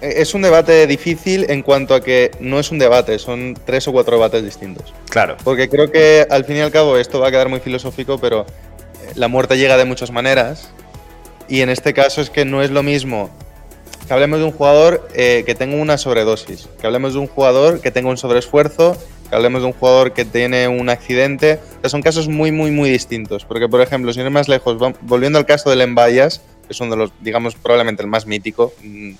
[0.01, 3.91] es un debate difícil en cuanto a que no es un debate, son tres o
[3.91, 4.93] cuatro debates distintos.
[5.09, 5.37] Claro.
[5.43, 8.41] Porque creo que al fin y al cabo esto va a quedar muy filosófico, pero
[8.41, 10.71] eh, la muerte llega de muchas maneras.
[11.47, 13.29] Y en este caso es que no es lo mismo
[14.07, 17.81] que hablemos de un jugador eh, que tenga una sobredosis, que hablemos de un jugador
[17.81, 18.97] que tenga un sobreesfuerzo,
[19.29, 21.59] que hablemos de un jugador que tiene un accidente.
[21.77, 23.45] O sea, son casos muy, muy, muy distintos.
[23.45, 26.81] Porque, por ejemplo, si no ir más lejos, volviendo al caso del Embayas, que es
[26.81, 28.73] uno de los, digamos, probablemente el más mítico.
[28.83, 29.11] mm,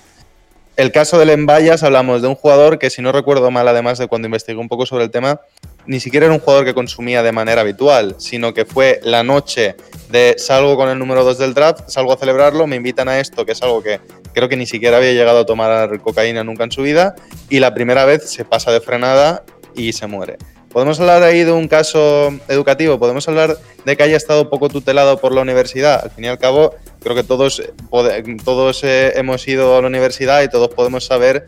[0.75, 4.07] El caso del Embayas, hablamos de un jugador que, si no recuerdo mal, además de
[4.07, 5.41] cuando investigué un poco sobre el tema,
[5.87, 9.75] ni siquiera era un jugador que consumía de manera habitual, sino que fue la noche
[10.11, 13.43] de salgo con el número 2 del draft, salgo a celebrarlo, me invitan a esto,
[13.43, 13.99] que es algo que
[14.33, 17.15] creo que ni siquiera había llegado a tomar cocaína nunca en su vida,
[17.49, 19.45] y la primera vez se pasa de frenada
[19.77, 20.37] y se muere.
[20.69, 25.17] Podemos hablar ahí de un caso educativo, podemos hablar de que haya estado poco tutelado
[25.19, 26.01] por la universidad.
[26.03, 27.61] Al fin y al cabo, creo que todos,
[28.43, 31.45] todos eh, hemos ido a la universidad y todos podemos saber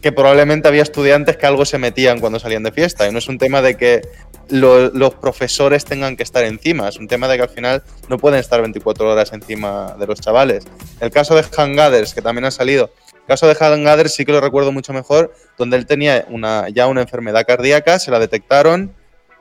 [0.00, 3.06] que probablemente había estudiantes que algo se metían cuando salían de fiesta.
[3.08, 4.00] Y no es un tema de que
[4.48, 8.18] lo, los profesores tengan que estar encima, es un tema de que al final no
[8.18, 10.64] pueden estar 24 horas encima de los chavales.
[11.00, 12.90] El caso de Hangaders, que también ha salido,
[13.30, 16.26] caso de Hangaders sí que lo recuerdo mucho mejor, donde él tenía
[16.74, 18.92] ya una enfermedad cardíaca, se la detectaron,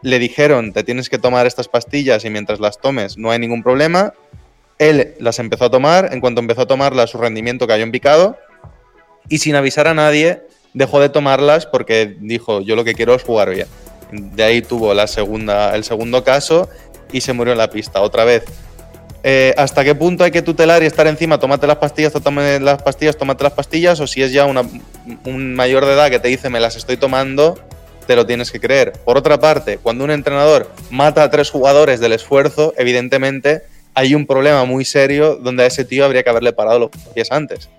[0.04, 3.64] le dijeron, te tienes que tomar estas pastillas y mientras las tomes no hay ningún
[3.64, 4.14] problema.
[4.78, 8.38] Él las empezó a tomar, en cuanto empezó a tomarlas su rendimiento cayó en picado
[9.28, 10.44] y sin avisar a nadie
[10.76, 13.68] dejó de tomarlas porque dijo, yo lo que quiero es jugar bien.
[14.12, 16.70] De ahí tuvo el segundo caso
[17.12, 18.44] y se murió en la pista otra vez.
[19.24, 21.40] Eh, ¿Hasta qué punto hay que tutelar y estar encima?
[21.40, 24.00] Tómate las pastillas, tómate las pastillas, tómate las pastillas.
[24.00, 24.64] O si es ya una,
[25.26, 27.60] un mayor de edad que te dice me las estoy tomando,
[28.08, 28.94] te lo tienes que creer.
[29.04, 34.26] Por otra parte, cuando un entrenador mata a tres jugadores del esfuerzo, evidentemente hay un
[34.26, 37.70] problema muy serio donde a ese tío habría que haberle parado los pies antes.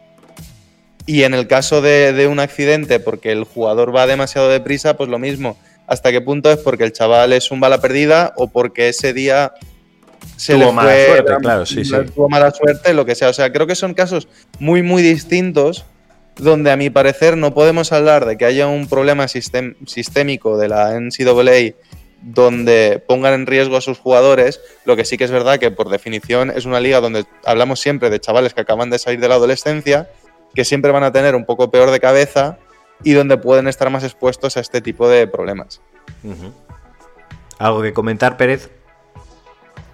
[1.06, 5.08] Y en el caso de, de, un accidente, porque el jugador va demasiado deprisa, pues
[5.08, 5.56] lo mismo.
[5.86, 9.54] ¿Hasta qué punto es porque el chaval es un bala perdida o porque ese día
[10.36, 11.94] se tuvo le mala fue, suerte, claro, sí, sí.
[12.14, 13.28] tuvo mala suerte, lo que sea.
[13.28, 14.28] O sea, creo que son casos
[14.58, 15.84] muy, muy distintos
[16.36, 20.68] donde a mi parecer no podemos hablar de que haya un problema sistem sistémico de
[20.68, 21.74] la NCAA
[22.22, 25.88] donde pongan en riesgo a sus jugadores, lo que sí que es verdad que por
[25.88, 29.36] definición es una liga donde hablamos siempre de chavales que acaban de salir de la
[29.36, 30.10] adolescencia,
[30.54, 32.58] que siempre van a tener un poco peor de cabeza
[33.02, 35.80] y donde pueden estar más expuestos a este tipo de problemas.
[36.22, 36.52] Uh -huh.
[37.58, 38.70] ¿Algo que comentar, Pérez?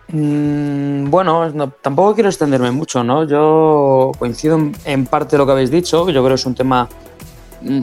[0.08, 3.24] Mm, bueno, no, tampoco quiero extenderme mucho, ¿no?
[3.24, 6.88] Yo coincido en, parte lo que habéis dicho, yo creo que es un tema,
[7.62, 7.82] mm,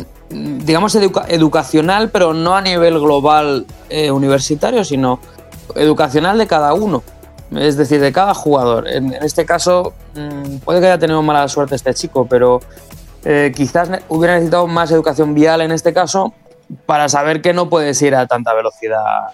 [0.65, 5.19] digamos, educa educacional, pero no a nivel global eh, universitario, sino
[5.75, 7.03] educacional de cada uno,
[7.55, 8.87] es decir, de cada jugador.
[8.87, 9.93] En, este caso,
[10.63, 12.61] puede que haya tenido mala suerte este chico, pero
[13.25, 16.33] eh, quizás hubiera necesitado más educación vial en este caso
[16.85, 19.27] para saber que no puedes ir a tanta velocidad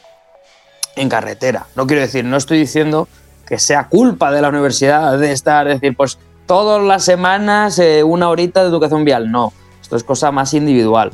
[1.00, 1.68] en carretera.
[1.76, 3.08] No quiero decir, no estoy diciendo
[3.48, 8.04] que sea culpa de la universidad de estar, es decir, pues todas las semanas eh,
[8.04, 9.32] una horita de educación vial.
[9.32, 11.12] No, esto es cosa más individual.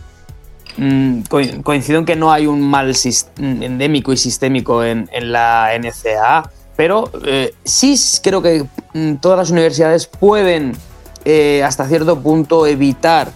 [0.78, 1.21] Mm,
[1.63, 2.93] coincido en que no hay un mal
[3.38, 10.08] endémico y sistémico en, la NCAA, pero eh, sí creo que mm, todas las universidades
[10.08, 10.74] pueden
[11.24, 13.32] eh, hasta cierto punto evitar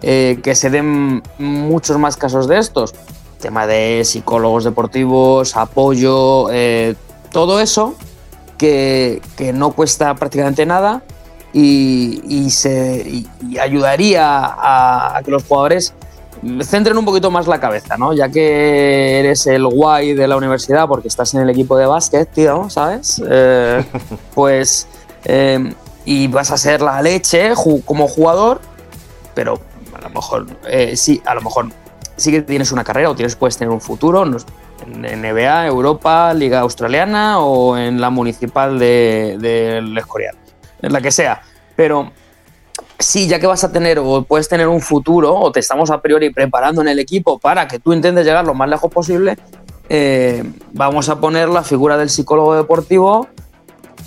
[0.00, 2.92] que se den muchos más casos de estos.
[3.40, 6.94] Tema de psicólogos deportivos, apoyo, eh,
[7.30, 7.94] todo eso
[8.58, 11.02] que, que, no cuesta prácticamente nada
[11.52, 15.92] y, y, se, y, y ayudaría a, a, que los jugadores
[16.62, 18.12] centren un poquito más la cabeza, ¿no?
[18.12, 22.30] Ya que eres el guay de la universidad porque estás en el equipo de básquet,
[22.30, 23.22] tío, ¿sabes?
[23.28, 23.84] Eh,
[24.34, 24.86] pues.
[25.24, 25.72] eh,
[26.04, 27.52] y vas a ser la leche
[27.84, 28.60] como jugador,
[29.34, 29.58] pero
[29.96, 30.46] a lo mejor.
[30.68, 31.68] eh, sí, a lo mejor
[32.16, 36.60] sí que tienes una carrera o tienes, puedes tener un futuro en NBA, Europa, Liga
[36.60, 40.36] Australiana o en la municipal de, del Escorial,
[40.82, 41.42] en la que sea.
[41.76, 42.12] Pero
[42.98, 46.00] sí, ya que vas a tener o puedes tener un futuro o te estamos a
[46.00, 49.36] priori preparando en el equipo para que tú intentes llegar lo más lejos posible,
[49.88, 53.28] eh, vamos a poner la figura del psicólogo deportivo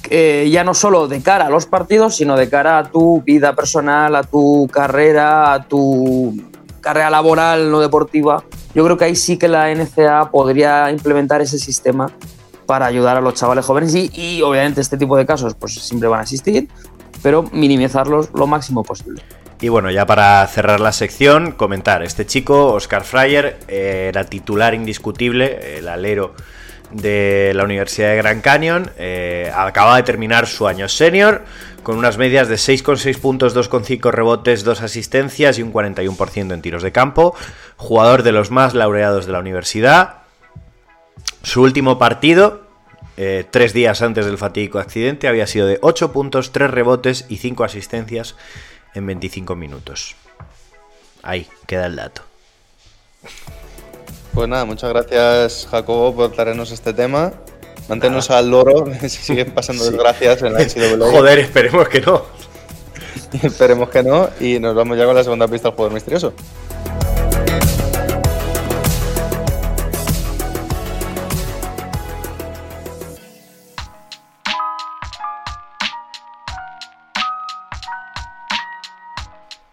[0.10, 3.54] eh, ya no solo de cara a los partidos, sino de cara a tu vida
[3.54, 6.42] personal, a tu carrera, a tu
[6.88, 8.46] carrera laboral no deportiva.
[8.74, 12.10] Yo creo que ahí sí que la NCA podría implementar ese sistema
[12.66, 16.08] para ayudar a los chavales jóvenes y, y, obviamente este tipo de casos pues siempre
[16.08, 16.70] van a existir,
[17.22, 19.22] pero minimizarlos lo máximo posible.
[19.60, 24.74] Y bueno, ya para cerrar la sección, comentar, este chico, Oscar Fryer, eh, era titular
[24.74, 26.36] indiscutible, el alero
[26.92, 31.44] de la Universidad de Gran Canyon, eh, acaba de terminar su año senior,
[31.84, 36.84] con unas medias de 6,6 puntos, 2,5 rebotes, 2 asistencias y un 41% en tiros
[36.84, 37.36] de campo,
[37.78, 40.18] jugador de los más laureados de la universidad.
[41.44, 42.68] Su último partido,
[43.16, 47.38] eh, tres días antes del fatídico accidente, había sido de 8 puntos, 3 rebotes y
[47.38, 48.36] 5 asistencias
[48.94, 50.16] en 25 minutos.
[51.24, 52.24] Ahí queda el dato.
[54.38, 57.34] Pues nada, muchas gracias Jacobo por traernos este tema.
[57.90, 61.10] Mantenernos al loro, si siguen pasando desgracias en la NCAA.
[61.10, 62.22] Joder, esperemos que no.
[63.42, 64.30] Esperemos que no.
[64.40, 66.34] Y nos vamos ya con la segunda pista del jugador misterioso.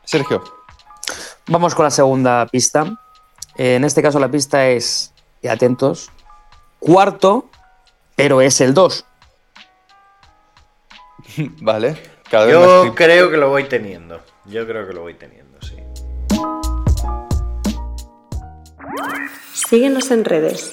[0.05, 0.43] Sergio.
[1.49, 2.99] Vamos con la segunda pista.
[3.57, 5.13] Eh, En este caso la pista es,
[5.43, 6.11] y atentos,
[6.79, 7.49] cuarto,
[8.17, 9.05] pero es el 2.
[11.61, 11.97] Vale.
[12.31, 14.21] Cada vez más Yo creo que lo voy teniendo.
[14.47, 15.77] Yo creo que lo voy teniendo, sí.
[19.53, 20.73] Síguenos en redes.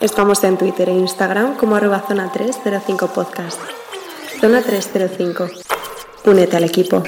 [0.00, 3.60] Estamos en Twitter e Instagram como arroba zona 305 podcast.
[4.40, 5.48] Zona 305.
[6.24, 7.02] Únete al equipo.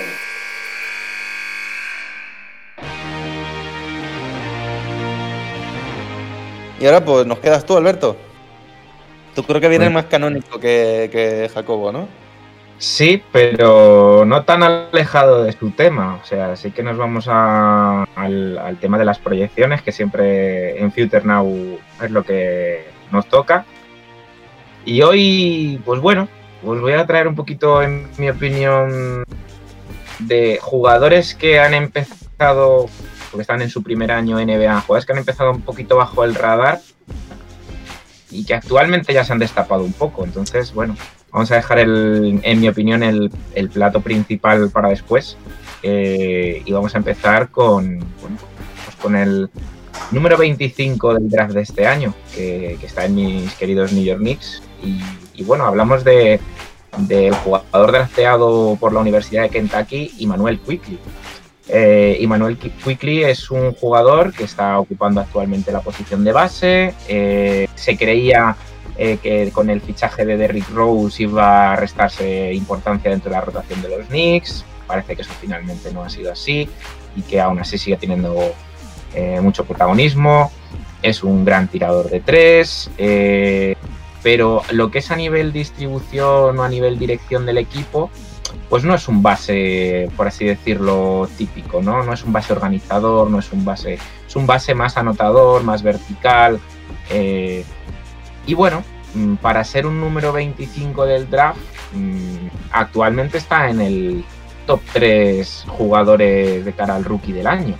[6.80, 8.16] Y ahora pues nos quedas tú, Alberto.
[9.34, 12.08] Tú creo que vienes más canónico que, que Jacobo, ¿no?
[12.78, 16.20] Sí, pero no tan alejado de su tema.
[16.22, 20.78] O sea, sí que nos vamos a- al, al tema de las proyecciones, que siempre
[20.80, 23.64] en Future Now es lo que nos toca.
[24.84, 26.28] Y hoy, pues bueno,
[26.64, 29.24] os voy a traer un poquito, en mi opinión,
[30.20, 32.86] de jugadores que han empezado,
[33.30, 36.34] porque están en su primer año NBA, jugadores que han empezado un poquito bajo el
[36.34, 36.80] radar
[38.30, 40.24] y que actualmente ya se han destapado un poco.
[40.24, 40.96] Entonces, bueno,
[41.32, 43.30] vamos a dejar, el, en mi opinión, el,
[43.72, 45.36] plato principal para después.
[45.82, 49.48] eh, y vamos a empezar con, pues con el
[50.10, 54.62] número 25 del draft de este año, que, está en mis queridos New York Knicks.
[55.34, 56.40] Y, bueno, hablamos de
[56.96, 60.98] del jugador drafteado por la Universidad de Kentucky, Emmanuel Quickly.
[61.68, 66.94] Eh, Emmanuel Qui- Quickly es un jugador que está ocupando actualmente la posición de base.
[67.08, 68.56] eh, se creía
[68.96, 73.42] eh, que con el fichaje de Derrick Rose iba a restarse importancia dentro de la
[73.42, 74.64] rotación de los Knicks.
[74.86, 76.68] Parece que eso finalmente no ha sido así
[77.14, 78.34] y que aún así sigue teniendo
[79.14, 80.50] eh, mucho protagonismo.
[81.02, 82.90] Es un gran tirador de tres.
[84.22, 88.10] pero lo que es a nivel distribución o a nivel dirección del equipo,
[88.68, 92.02] pues no es un base, por así decirlo, típico, ¿no?
[92.02, 95.82] No es un base organizador, no es un base, es un base más anotador, más
[95.82, 96.60] vertical.
[97.10, 97.64] eh,
[98.46, 98.82] y bueno,
[99.14, 101.60] mm, para ser un número 25 del draft,
[101.92, 104.24] mm, actualmente está en el
[104.66, 107.74] top 3 jugadores de cara al rookie del año.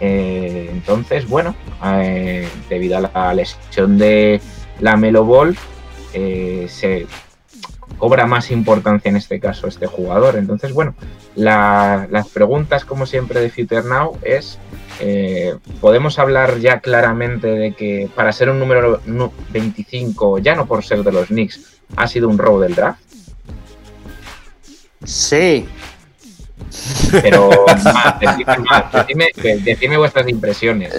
[0.00, 4.40] Eh, entonces, bueno, eh, debido a la lesión de
[4.80, 5.56] la Melo Ball,
[6.12, 7.06] se
[8.00, 10.36] cobra más importancia en este caso este jugador.
[10.36, 10.94] Entonces, bueno,
[11.36, 14.58] la- las preguntas, como siempre, de Future Now es,
[14.98, 20.66] eh, ¿podemos hablar ya claramente de que para ser un número nu- 25, ya no
[20.66, 23.00] por ser de los Knicks, ha sido un robo del draft?
[25.04, 25.66] Sí.
[27.22, 27.84] Pero más,
[28.60, 29.06] más,
[29.64, 30.94] decidme vuestras impresiones.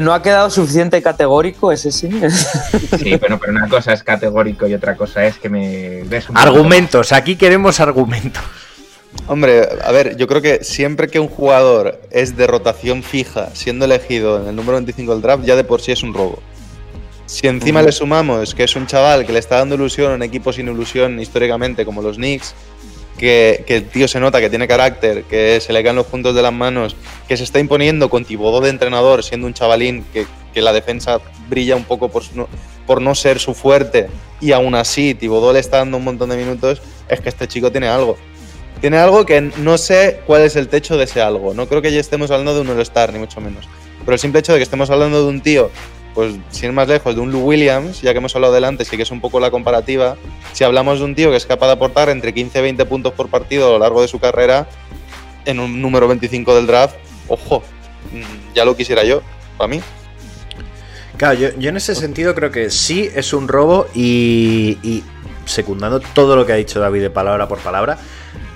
[0.00, 2.10] ¿No ha quedado suficiente categórico ese sí?
[2.98, 6.34] Sí, bueno, pero una cosa es categórico y otra cosa es que me des un
[6.34, 8.42] poco Argumentos, aquí queremos argumentos.
[9.26, 13.84] Hombre, a ver, yo creo que siempre que un jugador es de rotación fija, siendo
[13.84, 16.42] elegido en el número 25 del draft, ya de por sí es un robo.
[17.26, 20.22] Si encima le sumamos que es un chaval que le está dando ilusión a un
[20.22, 22.54] equipo sin ilusión históricamente como los Knicks,
[23.18, 26.42] que, el tío se nota que tiene carácter, que se le caen los puntos de
[26.42, 26.96] las manos,
[27.28, 31.20] que se está imponiendo con Tibodó de entrenador, siendo un chavalín que, que la defensa
[31.48, 32.48] brilla un poco por no,
[32.86, 34.08] por no ser su fuerte,
[34.40, 37.70] y aún así Tibodó le está dando un montón de minutos, es que este chico
[37.70, 38.16] tiene algo.
[38.80, 41.54] Tiene algo que no sé cuál es el techo de ese algo.
[41.54, 43.68] No creo que ya estemos hablando de un All-Star, ni mucho menos.
[44.00, 45.70] Pero el simple hecho de que estemos hablando de un tío,
[46.14, 48.96] pues sin ir más lejos, de un Lou Williams, ya que hemos hablado delante, sí
[48.96, 50.16] que es un poco la comparativa.
[50.52, 53.12] Si hablamos de un tío que es capaz de aportar entre 15 y 20 puntos
[53.12, 54.68] por partido a lo largo de su carrera,
[55.44, 56.96] en un número 25 del draft,
[57.28, 57.62] ojo,
[58.12, 59.22] mm, ya lo quisiera yo,
[59.56, 59.80] para mí.
[61.16, 65.04] Claro, yo, en ese sentido creo que sí es un robo y, y
[65.44, 67.98] secundando todo lo que ha dicho David de palabra por palabra,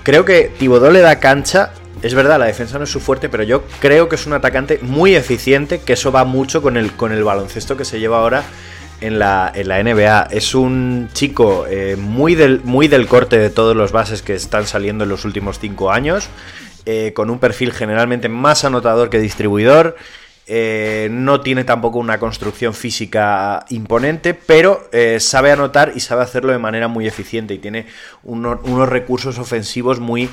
[0.03, 1.71] creo que Tibodó le da cancha.
[2.01, 4.79] Es verdad, la defensa no es su fuerte, pero yo creo que es un atacante
[4.81, 8.43] muy eficiente, que eso va mucho con el, con el baloncesto que se lleva ahora
[9.01, 10.27] en la, en la NBA.
[10.31, 14.67] Es un chico eh, muy, del, muy del corte de todos los bases que están
[14.67, 16.29] saliendo en los últimos cinco años,
[16.85, 19.95] eh, con un perfil generalmente más anotador que distribuidor.
[20.49, 24.89] Eh, no tiene tampoco una construcción física imponente, pero
[25.19, 27.85] sabe anotar y sabe hacerlo de manera muy eficiente y tiene
[28.23, 30.29] uno, unos recursos ofensivos muy...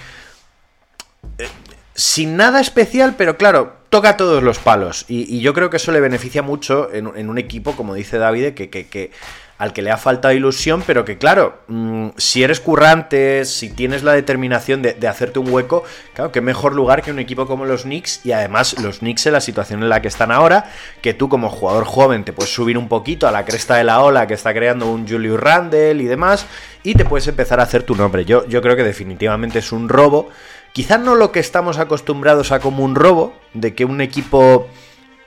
[1.94, 5.04] Sin nada especial, pero claro, toca todos los palos.
[5.06, 9.12] Y, yo creo que eso le beneficia mucho en, un equipo, como dice David, que,
[9.58, 14.02] al que le ha faltado ilusión, pero que claro, mmm, si eres currante, si tienes
[14.02, 17.82] la determinación de, hacerte un hueco, claro, qué mejor lugar que un equipo como los
[17.82, 21.28] Knicks y además los Knicks en la situación en la que están ahora, que tú
[21.28, 24.34] como jugador joven te puedes subir un poquito a la cresta de la ola que
[24.34, 26.46] está creando un Julius Randle y demás
[26.82, 28.24] y te puedes empezar a hacer tu nombre.
[28.24, 30.30] Yo creo que definitivamente es un robo,
[30.74, 34.66] quizás no lo que estamos acostumbrados a como un robo, de que un equipo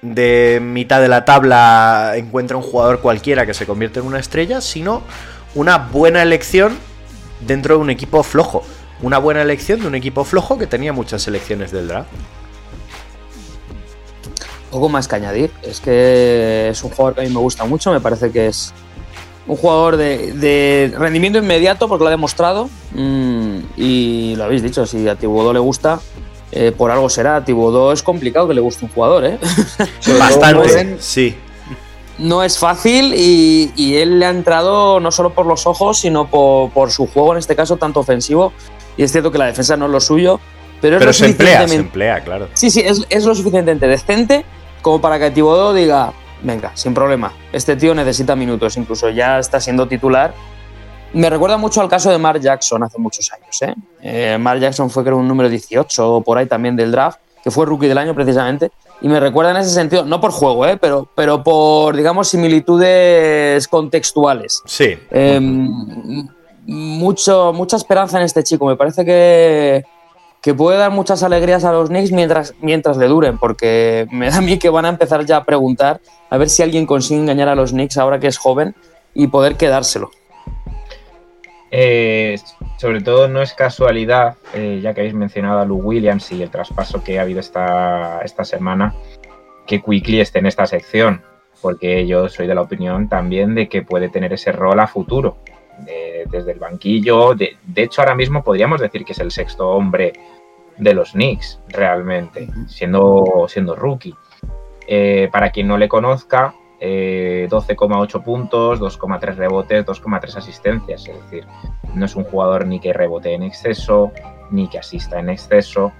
[0.02, 4.60] de mitad de la tabla encuentra un jugador cualquiera que se convierte en una estrella,
[4.60, 5.02] sino
[5.56, 6.78] una buena elección
[7.40, 8.64] dentro de un equipo flojo.
[9.02, 12.10] Una buena elección de un equipo flojo que tenía muchas selecciones del draft.
[14.70, 15.52] Poco más que añadir.
[15.64, 17.94] Es que es un jugador que a mí me gusta mucho.
[17.94, 18.74] Me parece que es
[19.48, 22.70] un jugador de, de rendimiento inmediato porque lo ha demostrado.
[22.94, 26.00] Mm, y lo habéis dicho, si a Tibodó le gusta,
[26.52, 27.44] eh, por algo será.
[27.44, 29.40] Tibodó es complicado que le guste un jugador, ¿eh?
[30.20, 31.36] Bastante, sí.
[32.18, 36.28] No es fácil y, y, él le ha entrado no solo por los ojos, sino
[36.28, 38.54] por, por, su juego, en este caso, tanto ofensivo.
[38.98, 40.40] Y es cierto que la defensa no es lo suyo,
[40.82, 42.48] pero, es pero se emplea, se emplea, claro.
[42.56, 44.46] Sí, sí, es, es lo suficientemente decente
[44.82, 46.14] como para que Tibodó diga,
[46.44, 50.34] venga, sin problema, este tío necesita minutos, incluso ya está siendo titular
[51.14, 53.62] me recuerda mucho al caso de Mark Jackson hace muchos años.
[53.62, 53.76] ¿eh?
[54.02, 57.52] Eh, Mark Jackson fue creo un número 18 o por ahí también del draft, que
[57.52, 58.72] fue rookie del año precisamente.
[59.00, 60.78] Y me recuerda en ese sentido, no por juego, ¿eh?
[60.78, 64.62] pero, pero por, digamos, similitudes contextuales.
[64.66, 64.98] Sí.
[65.12, 65.40] Eh,
[66.66, 68.66] mucho, mucha esperanza en este chico.
[68.66, 69.86] Me parece que,
[70.48, 74.38] que puede dar muchas alegrías a los Knicks mientras, mientras le duren, porque me da
[74.38, 77.50] a mí que van a empezar ya a preguntar a ver si alguien consigue engañar
[77.50, 78.74] a los Knicks ahora que es joven
[79.14, 80.10] y poder quedárselo.
[81.70, 82.40] Eh,
[82.78, 86.50] sobre todo no es casualidad, eh, ya que habéis mencionado a Lou Williams y el
[86.50, 88.96] traspaso que ha habido esta, esta semana,
[89.66, 91.24] que Quickly esté en esta sección,
[91.62, 95.40] porque yo soy de la opinión también de que puede tener ese rol a futuro,
[95.80, 97.36] de, desde el banquillo.
[97.36, 100.14] De, hecho, ahora mismo podríamos decir que es el sexto hombre
[100.78, 104.16] de los Knicks, realmente, siendo, siendo rookie.
[104.88, 111.08] Eh, para quien no le conozca, eh, 12,8 puntos, 2,3 rebotes, 2,3 asistencias.
[111.08, 111.46] Es decir,
[111.94, 114.12] no es un jugador ni que rebote en exceso,
[114.52, 115.92] ni que asista en exceso.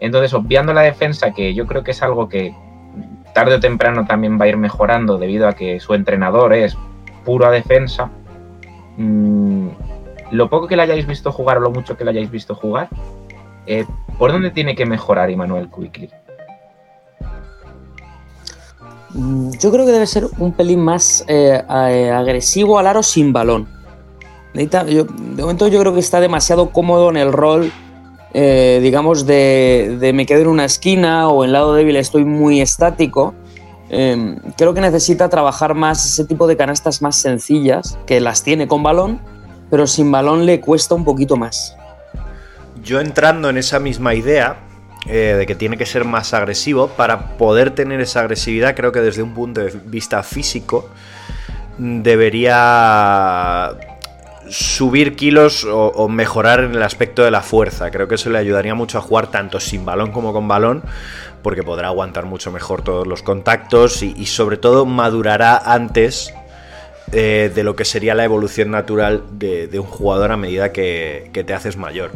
[0.00, 2.54] Entonces, obviando la defensa, que yo creo que es algo que
[3.34, 6.76] tarde o temprano también va a ir mejorando debido a que su entrenador es
[7.24, 8.10] pura defensa,
[8.96, 9.68] mmm,
[10.32, 12.88] lo poco que le hayáis visto jugar o lo mucho que le hayáis visto jugar,
[13.66, 13.86] eh,
[14.18, 16.10] ¿por dónde tiene que mejorar Immanuel Quickly?
[19.14, 23.68] Yo creo que debe ser un pelín más eh, agresivo al aro sin balón.
[24.54, 25.06] De
[25.38, 27.72] momento yo creo que está demasiado cómodo en el rol,
[28.34, 32.60] eh, digamos, de, de, me quedo en una esquina o en lado débil estoy muy
[32.60, 33.34] estático.
[33.94, 38.66] Eh, creo que necesita trabajar más ese tipo de canastas más sencillas, que las tiene
[38.66, 39.20] con balón,
[39.70, 41.76] pero sin balón le cuesta un poquito más.
[42.82, 44.56] Yo entrando en esa misma idea,
[45.06, 46.88] eh, de que tiene que ser más agresivo.
[46.88, 50.88] Para poder tener esa agresividad, creo que desde un punto de vista físico,
[51.76, 53.72] debería
[54.48, 57.90] subir kilos o, mejorar en el aspecto de la fuerza.
[57.90, 60.82] Creo que eso le ayudaría mucho a jugar tanto sin balón como con balón,
[61.42, 66.32] porque podrá aguantar mucho mejor todos los contactos y, sobre todo madurará antes
[67.12, 71.54] eh, de lo que sería la evolución natural de, un jugador a medida que te
[71.54, 72.12] haces mayor.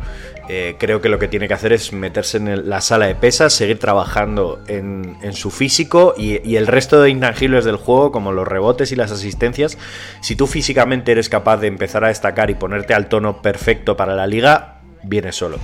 [0.49, 3.53] Eh, creo que lo que tiene que hacer es meterse en la sala de pesas,
[3.53, 8.33] seguir trabajando en, en su físico y, y el resto de intangibles del juego, como
[8.33, 9.77] los rebotes y las asistencias.
[10.21, 14.15] Si tú físicamente eres capaz de empezar a destacar y ponerte al tono perfecto para
[14.15, 15.59] la liga, viene solo.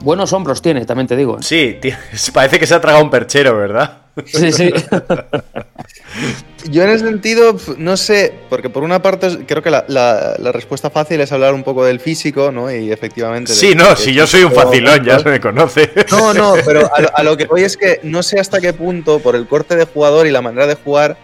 [0.00, 1.38] Buenos hombros tiene, también te digo.
[1.38, 1.42] ¿eh?
[1.42, 1.80] Sí,
[2.32, 4.02] parece que se ha tragado un perchero, ¿verdad?
[4.24, 4.72] Sí, sí.
[6.70, 10.52] Yo en ese sentido, no sé, porque por una parte creo que la, la- la
[10.52, 12.70] respuesta fácil es hablar un poco del físico, ¿no?
[12.74, 13.52] Y efectivamente...
[13.52, 15.90] Sí, no, si yo soy un facilón, ya se me conoce.
[16.10, 18.72] No, no, pero a lo, a lo que voy es que no sé hasta qué
[18.72, 21.16] punto, por el corte de jugador y la manera de jugar,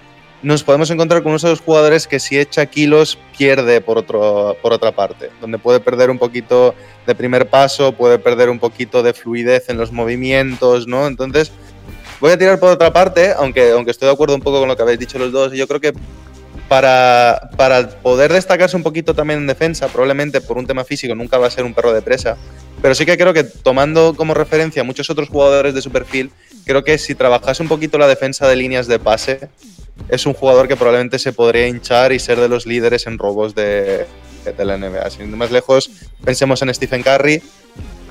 [0.42, 4.56] nos podemos encontrar con unos de los jugadores que si echa kilos pierde por, otro,
[4.60, 6.74] por otra parte, donde puede perder un poquito
[7.06, 11.06] de primer paso, puede perder un poquito de fluidez en los movimientos, ¿no?
[11.06, 11.52] Entonces,
[12.22, 14.76] voy a tirar por otra parte, aunque, aunque estoy de acuerdo un poco con lo
[14.76, 15.92] que habéis dicho los dos, yo creo que
[16.68, 21.36] para, para poder destacarse un poquito también en defensa, probablemente por un tema físico nunca
[21.36, 22.36] va a ser un perro de presa,
[22.80, 26.30] pero sí que creo que tomando como referencia a muchos otros jugadores de su perfil,
[26.64, 29.48] creo que si trabajase un poquito la defensa de líneas de pase,
[30.08, 33.56] es un jugador que probablemente se podría hinchar y ser de los líderes en robos
[33.56, 34.06] de,
[34.44, 35.10] de la NBA.
[35.10, 35.90] Sin más lejos,
[36.24, 37.42] pensemos en Stephen Curry,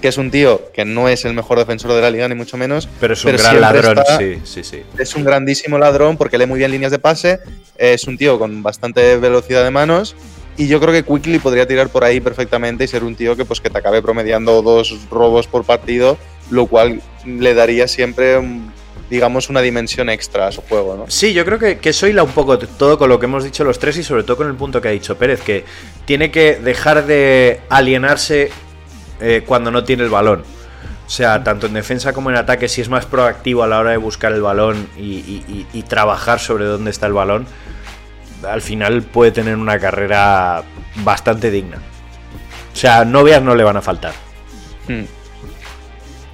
[0.02, 2.58] que es un tío que no es el mejor defensor de la liga, ni mucho
[2.58, 2.90] menos.
[3.00, 4.82] Pero es un gran ladrón, está- sí, sí, sí.
[4.98, 7.40] es un grandísimo ladrón porque lee muy bien líneas de pase,
[7.78, 10.16] es un tío con bastante velocidad de manos
[10.58, 13.46] y yo creo que Quickly podría tirar por ahí perfectamente y ser un tío que
[13.46, 16.18] pues que te acabe promediando dos robos por partido,
[16.50, 18.40] lo cual le daría siempre
[19.10, 21.06] digamos una dimensión extra a su juego, ¿no?
[21.10, 23.64] Sí, yo creo que, que eso hila un poco todo con lo que hemos dicho
[23.66, 25.66] los tres y sobre todo con el punto que ha dicho Pérez, que
[26.06, 28.52] tiene que dejar de alienarse
[29.22, 30.44] eh, cuando no tiene el balón.
[31.06, 33.92] O sea, tanto en defensa como en ataque, si es más proactivo a la hora
[33.92, 37.46] de buscar el balón y, y- y- y trabajar sobre dónde está el balón,
[38.50, 40.64] al final puede tener una carrera
[41.04, 41.78] bastante digna.
[42.74, 44.14] O sea, novias no le van a faltar.
[44.88, 45.04] Hmm.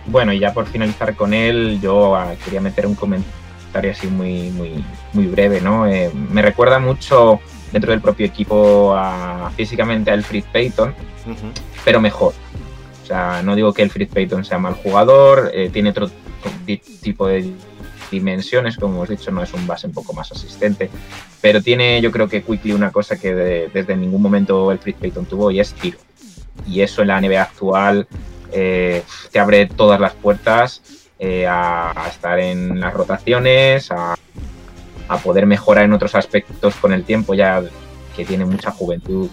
[0.06, 4.52] Bueno, y ya por finalizar con él, yo ah, quería meter un comentario así muy,
[4.52, 4.84] muy,
[5.14, 5.86] muy breve, ¿no?
[5.88, 7.40] Eh, me recuerda mucho
[7.72, 10.94] dentro del propio equipo a, físicamente a Elfrid Payton,
[11.84, 12.34] pero mejor.
[13.08, 16.10] O sea, no digo que Elfrid Payton sea mal jugador, eh, tiene otro
[16.66, 17.54] ti- tipo de
[18.12, 20.90] dimensiones, como hemos dicho, no es un base un poco más asistente,
[21.40, 25.26] pero tiene yo creo que Quickly una cosa que de- desde ningún momento Elfrid Payton
[25.26, 25.98] tuvo y es tiro.
[26.68, 28.08] Y eso en la NBA actual
[28.52, 30.82] eh, te abre todas las puertas
[31.18, 34.16] eh, a, a estar en las rotaciones, a,
[35.08, 37.64] a poder mejorar en otros aspectos con el tiempo, ya
[38.18, 39.30] que tiene mucha juventud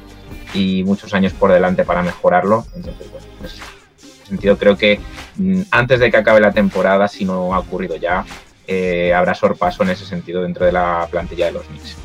[0.54, 2.64] y muchos años por delante para mejorarlo.
[2.74, 5.00] Entonces, bueno, pues, en ese sentido creo que
[5.36, 8.24] mm, antes de que acabe la temporada, si no ha ocurrido ya,
[8.66, 11.96] eh, habrá sorpaso en ese sentido dentro de la plantilla de los Knicks.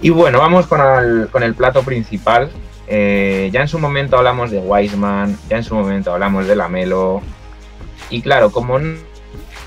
[0.00, 0.80] Y bueno, vamos con
[1.42, 2.50] el, plato principal.
[2.86, 7.22] Eh, ya en su momento hablamos de Wiseman, ya en su momento hablamos de Lamelo.
[8.10, 8.78] Y claro, como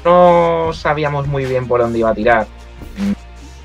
[0.05, 2.47] no sabíamos muy bien por dónde iba a tirar,
[2.97, 3.13] mm,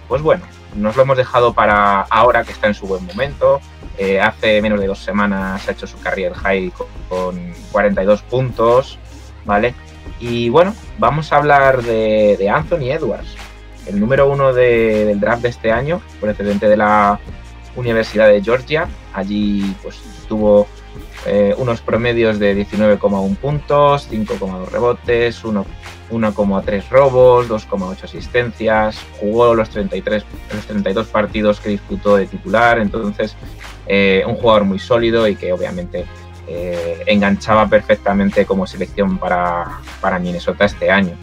[0.08, 0.44] pues bueno,
[0.74, 3.60] nos lo hemos dejado para ahora que está en su buen momento.
[3.98, 8.98] Eh, hace menos de dos semanas ha hecho su career high con, con 42 puntos,
[9.44, 9.74] ¿vale?
[10.20, 13.34] Y bueno, vamos a hablar de, Anthony Edwards,
[13.86, 17.18] el número uno de- del draft de este año, procedente de la
[17.74, 18.86] Universidad de Georgia.
[19.14, 20.66] Allí pues tuvo
[21.26, 25.66] eh, unos promedios de 19,1 puntos, 5,2 rebotes, 1
[26.10, 30.24] 1,3 robos, 2,8 asistencias, jugó los 33,
[30.54, 33.34] los 32 partidos que disputó de titular, entonces
[33.86, 36.06] eh, un jugador muy sólido y que obviamente
[36.46, 41.14] eh, enganchaba perfectamente como selección para, para Minnesota este año.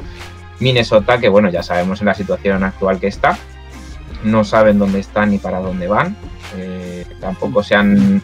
[0.60, 3.38] Minnesota, que bueno, ya sabemos en la situación actual que está,
[4.24, 6.16] no saben dónde están ni para dónde van,
[7.20, 8.22] tampoco se han...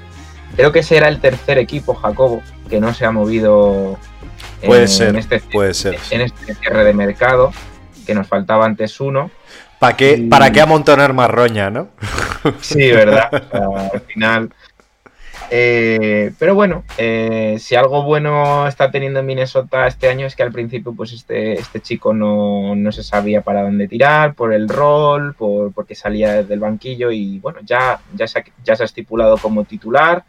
[0.59, 3.97] Creo que ese era el tercer equipo, Jacobo, que no se ha movido
[4.65, 5.95] Puede en ser, este, puede ser.
[6.11, 7.53] en este cierre de mercado,
[8.05, 9.31] que nos faltaba antes uno.
[9.79, 11.87] ¿Para qué, Y- ¿Para qué amontonar más roña, no?
[12.59, 13.29] Sí, ¿verdad?
[13.53, 14.49] O sea, al final.
[15.49, 20.43] Eh, pero bueno, eh, si algo bueno está teniendo en Minnesota este año es que
[20.43, 24.67] al principio pues este, este chico no, no se sabía para dónde tirar, por el
[24.67, 28.85] rol, por, porque salía del banquillo y bueno, ya, ya, se, ha, ya se ha
[28.85, 30.25] estipulado como titular.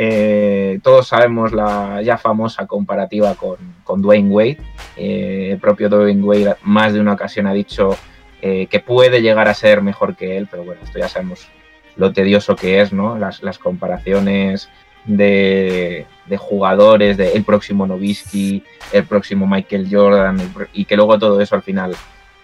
[0.00, 4.58] Eh, todos sabemos la ya famosa comparativa con, con Dwayne Wade.
[4.96, 7.96] Eh, el propio Dwayne Wade más de una ocasión ha dicho
[8.40, 11.48] eh, que puede llegar a ser mejor que él, pero bueno, esto ya sabemos
[11.96, 13.18] lo tedioso que es, ¿no?
[13.18, 14.68] Las, las comparaciones
[15.04, 20.38] de, de jugadores, de el próximo Novisky, el próximo Michael Jordan,
[20.74, 21.96] y que luego todo eso al final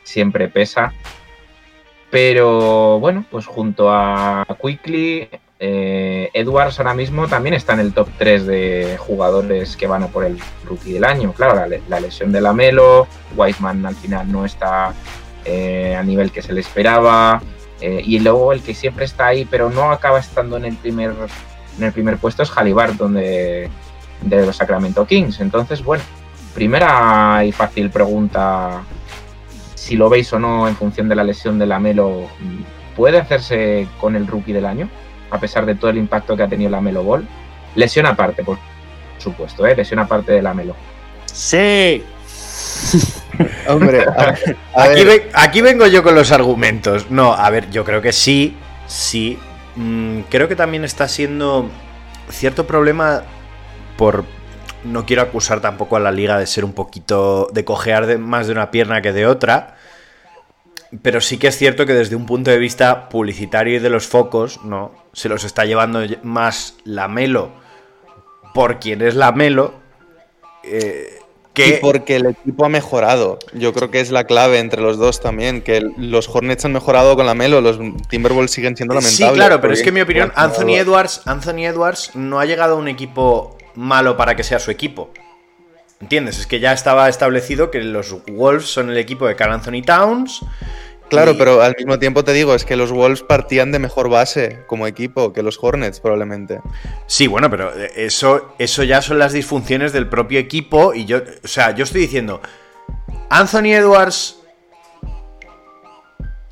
[0.03, 0.93] siempre pesa.
[2.11, 5.29] Pero bueno, pues junto a Quickly,
[5.59, 10.09] eh, Edwards ahora mismo también está en el top 3 de jugadores que van a
[10.09, 11.33] por el rookie del año.
[11.33, 14.93] Claro, la, la lesión de Lamelo, Wiseman al final no está
[15.45, 17.41] eh, a nivel que se le esperaba.
[17.81, 21.13] eh, y luego el que siempre está ahí, pero no acaba estando en el primer,
[21.79, 23.69] en el primer puesto, es Halliburton de,
[24.23, 25.41] de los Sacramento Kings.
[25.41, 26.03] Entonces, bueno,
[26.55, 28.83] primera y fácil pregunta
[29.75, 32.29] si lo veis o no en función de la lesión de Lamelo,
[32.97, 34.89] ¿puede hacerse con el rookie del año?
[35.35, 37.26] A pesar de todo el impacto que ha tenido la Melo Ball.
[37.74, 38.57] Lesión aparte, por
[39.18, 39.74] supuesto, ¿eh?
[39.74, 40.76] lesión aparte de la Melo.
[41.26, 42.05] Sí.
[43.68, 44.35] Hombre, a,
[44.74, 47.11] a Aquí, ver, ve- aquí vengo yo con los argumentos.
[47.11, 48.57] No, a ver, yo creo que sí,
[48.87, 49.39] sí.
[49.76, 51.68] Mm, creo que también está siendo
[52.30, 53.22] cierto problema
[53.97, 54.24] por...
[54.85, 57.49] No quiero acusar tampoco a la liga de ser un poquito...
[57.53, 59.74] de cojear de, más de una pierna que de otra.
[61.03, 64.07] Pero sí que es cierto que desde un punto de vista publicitario y de los
[64.07, 64.93] focos, ¿no?
[65.13, 67.53] Se los está llevando más la Melo
[68.55, 69.75] por quien es la Melo.
[70.63, 71.19] eh,
[71.53, 71.69] que...
[71.69, 73.39] y porque el equipo ha mejorado.
[73.53, 75.63] Yo creo que es la clave entre los dos también.
[75.63, 77.79] Que los Hornets han mejorado con la Melo, los
[78.09, 79.29] Timberwolves siguen siendo lamentables.
[79.31, 80.77] Sí, claro, pero es que en mi opinión, Anthony.
[80.77, 85.11] Edwards, Anthony Edwards no ha llegado a un equipo malo para que sea su equipo.
[86.05, 86.39] ¿Entiendes?
[86.39, 90.41] Es que ya estaba establecido que los Wolves son el equipo de Carl Anthony Towns.
[91.09, 94.11] Claro, y- pero al mismo tiempo te digo, es que los Wolves partían de mejor
[94.11, 96.61] base como equipo que los Hornets, probablemente.
[97.07, 100.93] Sí, bueno, pero eso, eso ya son las disfunciones del propio equipo.
[100.93, 102.43] Y yo, o sea, yo estoy diciendo,
[103.31, 104.41] ¿Anthony Edwards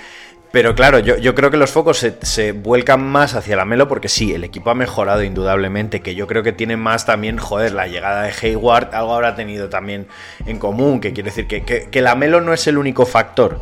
[0.53, 3.87] Pero claro, yo, yo creo que los focos se, se vuelcan más hacia la Melo
[3.87, 7.71] porque sí, el equipo ha mejorado indudablemente, que yo creo que tiene más también, joder,
[7.71, 10.05] la llegada de Hayward, algo habrá tenido también
[10.45, 13.59] en común, que quiere decir que, que, que la Melo no es el único factor.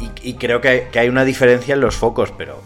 [0.00, 2.62] Y, y creo que hay, que hay una diferencia en los focos, pero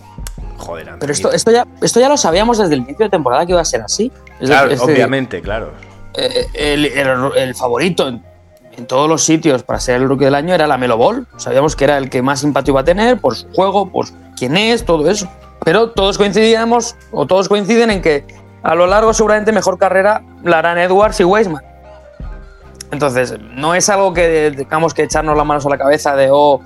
[0.57, 1.01] joder, Anthony.
[1.01, 3.61] Pero esto, esto, ya, esto ya lo sabíamos desde el inicio de temporada que iba
[3.61, 4.13] a ser así.
[4.39, 5.73] Es Claro, obviamente, claro.
[6.15, 8.23] eh, el, el- el favorito en,
[8.81, 11.27] en todos los sitios para ser el rookie del año era la Melo Ball.
[11.37, 14.07] Sabíamos que era el que más impacto iba a tener por su juego, por
[14.37, 15.29] quién es, todo eso.
[15.65, 18.25] Pero todos coincidíamos, o todos coinciden en que
[18.63, 21.63] a lo largo seguramente mejor carrera la harán Edwards y Weisman.
[22.91, 26.61] Entonces, no es algo que tengamos que echarnos las manos a la cabeza de, oh,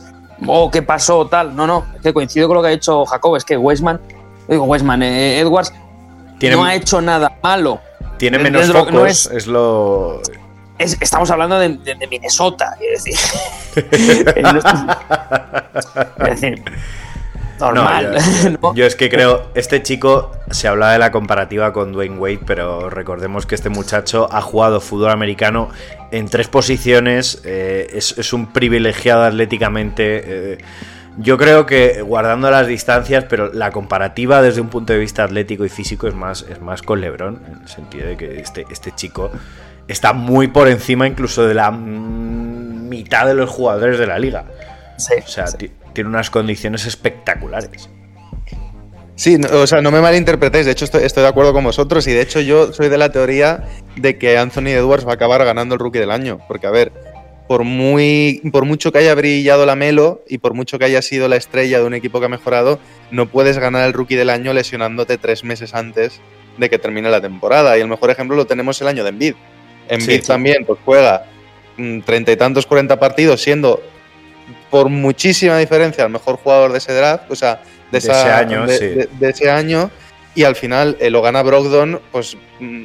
[0.46, 1.54] oh qué pasó, tal.
[1.54, 4.00] No, no, es que coincido con lo que ha dicho Jacob, es que Weisman,
[4.48, 5.72] digo Weisman, eh, Edwards
[6.38, 7.80] Tiene- no ha hecho nada malo.
[8.16, 9.26] Tiene Es- menos focos, no es...
[9.26, 10.20] es- lo.
[10.78, 13.14] Es- estamos hablando de, de- de Minnesota, quiero decir.
[16.18, 16.62] es decir,
[17.60, 18.12] normal.
[18.14, 18.74] No, yo, ¿no?
[18.74, 22.90] yo es que creo, este chico se hablaba de la comparativa con Dwayne Wade, pero
[22.90, 25.70] recordemos que este muchacho ha jugado fútbol americano
[26.10, 30.22] en tres posiciones, eh, es, es un privilegiado atléticamente.
[30.54, 30.58] eh,
[31.16, 35.64] yo creo que guardando las distancias, pero la comparativa desde un punto de vista atlético
[35.64, 38.90] y físico es más, es más con LeBron, en el sentido de que este, este
[38.90, 39.30] chico
[39.88, 44.44] está muy por encima incluso de la mm, mitad de los jugadores de la liga.
[44.98, 45.70] Sí, O sea, sí.
[45.92, 47.88] tiene unas condiciones espectaculares.
[49.16, 52.06] Sí, no- o sea, no me malinterpretéis, de hecho estoy, estoy de acuerdo con vosotros
[52.08, 53.62] y de hecho yo soy de la teoría
[53.96, 56.92] de que Anthony Edwards va a acabar ganando el rookie del año, porque a ver,
[57.46, 61.28] por, muy, por mucho que haya brillado la Melo y por mucho que haya sido
[61.28, 62.80] la estrella de un equipo que ha mejorado,
[63.12, 66.20] no puedes ganar el rookie del año lesionándote tres meses antes
[66.58, 69.34] de que termine la temporada y el mejor ejemplo lo tenemos el año de Embiid.
[69.88, 70.26] Embiid Sí.
[70.26, 71.26] también pues juega
[71.76, 73.82] mm, treinta y tantos, cuarenta partidos siendo
[74.70, 78.66] por muchísima diferencia el mejor jugador de ese draft, o sea, De de, ese año,
[78.66, 78.86] de- sí.
[78.86, 79.90] de- de ese año,
[80.34, 82.84] y al final eh, lo gana Brogdon, pues mm,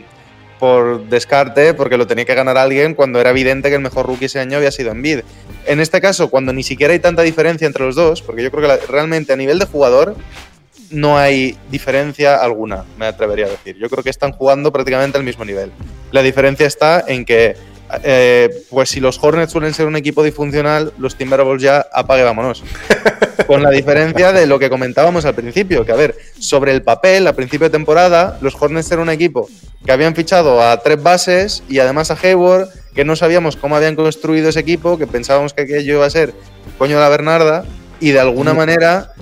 [0.59, 4.25] por descarte, porque lo tenía que ganar alguien cuando era evidente que el mejor rookie
[4.25, 5.21] ese año había sido Embiid.
[5.65, 8.61] En este caso, cuando ni siquiera hay tanta diferencia entre los dos, porque yo creo
[8.63, 10.15] que la- realmente a nivel de jugador
[10.91, 13.77] no hay diferencia alguna, me atrevería a decir.
[13.77, 15.71] Yo creo que están jugando prácticamente al mismo nivel.
[16.11, 17.55] La diferencia está en que,
[18.03, 22.63] eh, pues si los Hornets suelen ser un equipo disfuncional, los Timberwolves ya apague vámonos.
[23.47, 27.25] Con la diferencia de lo que comentábamos al principio, que a ver, sobre el papel,
[27.25, 29.49] a principio de temporada, los Hornets eran un equipo
[29.85, 33.95] que habían fichado a tres bases y además a Hayward, que no sabíamos cómo habían
[33.95, 36.33] construido ese equipo, que pensábamos que aquello iba a ser
[36.77, 37.65] coño de la Bernarda,
[37.99, 39.13] y de alguna manera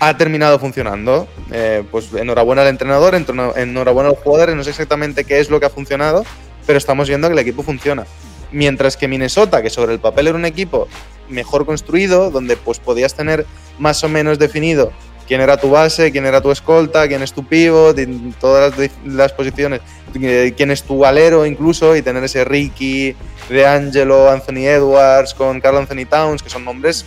[0.00, 1.28] ha terminado funcionando.
[1.52, 5.60] Eh, pues enhorabuena al entrenador, enhorabuena a los jugadores, no sé exactamente qué es lo
[5.60, 6.24] que ha funcionado,
[6.66, 8.06] pero estamos viendo que el equipo funciona.
[8.52, 10.88] Mientras que Minnesota, que sobre el papel era un equipo
[11.28, 13.46] mejor construido, donde pues podías tener
[13.78, 14.92] más o menos definido
[15.26, 17.96] quién era tu base, quién era tu escolta, quién es tu pivot,
[18.40, 19.80] todas las, las posiciones,
[20.20, 23.16] eh, quién es tu alero incluso, y tener ese Ricky,
[23.48, 27.04] De Angelo, Anthony Edwards con Carl Anthony Towns, que son nombres,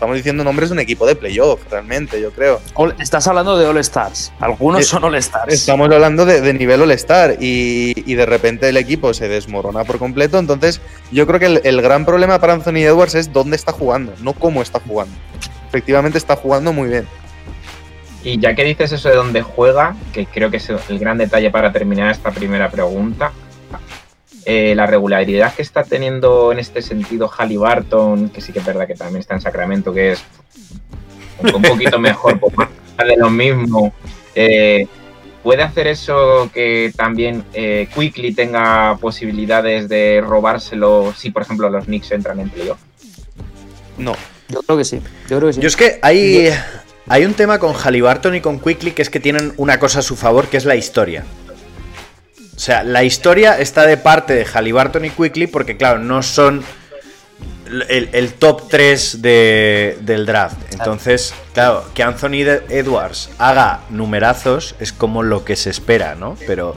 [0.00, 2.58] estamos diciendo nombres de un equipo de playoff, realmente, yo creo.
[2.72, 4.32] All- Estás hablando de All Stars.
[4.40, 5.52] Algunos Eh, son All Stars.
[5.52, 9.98] Estamos hablando de, de nivel All-Star y, y de repente el equipo se desmorona por
[9.98, 10.38] completo.
[10.38, 10.80] Entonces,
[11.12, 14.32] yo creo que el, el gran problema para Anthony Edwards es dónde está jugando, no
[14.32, 15.14] cómo está jugando.
[15.68, 17.06] Efectivamente, está jugando muy bien.
[18.24, 21.50] Y ya que dices eso de dónde juega, que creo que es el gran detalle
[21.50, 23.32] para terminar esta primera pregunta,
[24.44, 28.86] eh, la regularidad que está teniendo en este sentido Halliburton, que sí que es verdad
[28.86, 30.24] que también está en Sacramento, que es
[31.54, 32.68] un poquito mejor, pues más
[33.06, 33.92] de lo mismo,
[34.34, 34.86] eh,
[35.42, 41.84] ¿puede hacer eso que también eh, Quickly tenga posibilidades de robárselo si, por ejemplo, los
[41.84, 42.78] Knicks entran en playoff?
[43.98, 44.14] No.
[44.48, 45.00] Yo creo que sí.
[45.28, 45.60] Yo creo que sí.
[45.60, 46.50] Yo es que hay,
[47.06, 50.02] hay un tema con Halliburton y con Quickly que es que tienen una cosa a
[50.02, 51.24] su favor, que es la historia.
[52.60, 56.62] O sea, la historia está de parte de Halliburton y Quickly porque, claro, no son
[57.88, 60.58] el, el top 3 de- del draft.
[60.70, 66.36] Entonces, claro, que Anthony Edwards haga numerazos es como lo que se espera, ¿no?
[66.46, 66.74] Pero,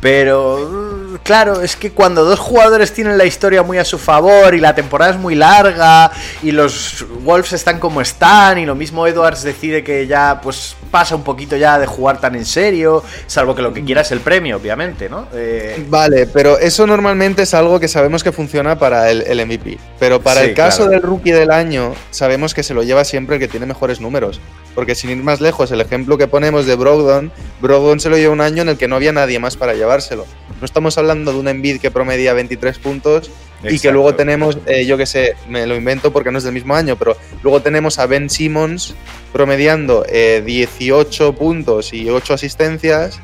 [0.00, 4.60] pero, claro, es que cuando dos jugadores tienen la historia muy a su favor y
[4.60, 6.10] la temporada es muy larga
[6.42, 11.16] y los Wolves están como están y lo mismo Edwards decide que ya pues pasa
[11.16, 14.20] un poquito ya de jugar tan en serio, salvo que lo que quiera es el
[14.20, 15.26] premio, obviamente, ¿no?
[15.34, 19.78] Eh, Vale, pero eso normalmente es algo que sabemos que funciona para el, el MVP.
[19.98, 20.90] Pero para Sí, el caso claro.
[20.92, 24.40] del rookie del año, sabemos que se lo lleva siempre el que tiene mejores números.
[24.78, 28.32] Porque sin ir más lejos, el ejemplo que ponemos de Brogdon, Brogdon se lo llevó
[28.32, 30.24] un año en el que no había nadie más para llevárselo.
[30.60, 33.28] No estamos hablando de un Embiid que promedia 23 puntos
[33.64, 36.54] y que luego tenemos, eh, yo que sé, me lo invento porque no es del
[36.54, 38.94] mismo año, pero luego tenemos a Ben Simmons
[39.32, 43.18] promediando eh, 18 puntos y 8 asistencias,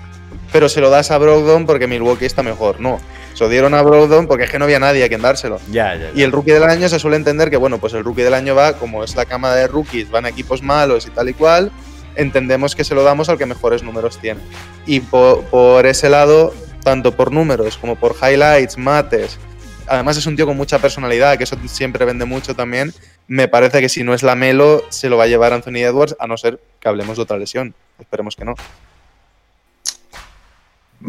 [0.50, 2.80] pero se lo das a Brogdon porque Milwaukee está mejor.
[2.80, 2.98] No,
[3.34, 5.58] se lo dieron a Brogdon porque es que no había nadie a quien dárselo.
[5.70, 6.10] ya, ya, ya.
[6.14, 8.54] Y el rookie del año se suele entender que, bueno, pues el rookie del año
[8.54, 11.70] va, como es la cama de rookies, van a equipos malos y tal y cual,
[12.16, 14.40] entendemos que se lo damos al que mejores números tiene.
[14.86, 19.38] Y po- por, ese lado, tanto por números como por highlights, mates,
[19.86, 22.92] además es un tío con mucha personalidad, que eso siempre vende mucho también,
[23.26, 26.14] me parece que si no es la Melo, se lo va a llevar Anthony Edwards,
[26.20, 27.74] a no ser que hablemos de otra lesión.
[27.98, 28.54] Esperemos que no.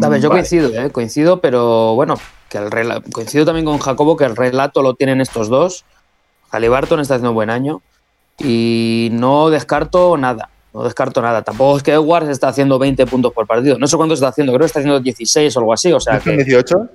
[0.01, 0.41] A ver, yo Vale.
[0.41, 0.89] coincido, ¿eh?
[0.91, 2.15] coincido, pero bueno,
[2.49, 2.69] que el
[3.11, 5.85] coincido también con Jacobo que el relato lo tienen estos dos.
[6.49, 7.81] Halliburton está haciendo un buen año
[8.39, 11.43] y no descarto nada, no descarto nada.
[11.43, 13.77] Tampoco es que Edwards está haciendo 20 puntos por partido.
[13.77, 15.93] No sé cuánto está haciendo, creo que está haciendo 16 o algo así.
[15.93, 16.77] O sea que, 18?
[16.77, 16.87] no,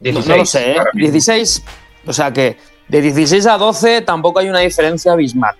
[0.00, 0.78] 16, no lo sé, ¿eh?
[0.78, 1.12] ahora mismo.
[1.12, 1.64] 16,
[2.06, 2.56] o sea que
[2.88, 5.54] de 16 a 12 tampoco hay una diferencia abismal.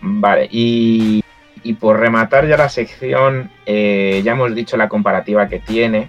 [0.00, 1.22] Vale, y,
[1.66, 6.08] y por rematar ya la sección, eh, ya hemos dicho la comparativa que tiene,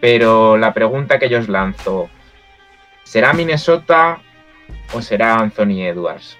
[0.00, 2.08] pero la pregunta que yo os lanzo,
[3.02, 4.20] ¿será Minnesota
[4.94, 6.38] o será Anthony Edwards?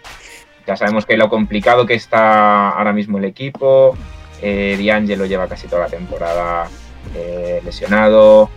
[0.66, 3.94] Ya sabemos que lo complicado que está ahora mismo el equipo,
[4.40, 6.66] eh, D'Angelo lleva casi toda la temporada
[7.14, 8.48] eh, lesionado,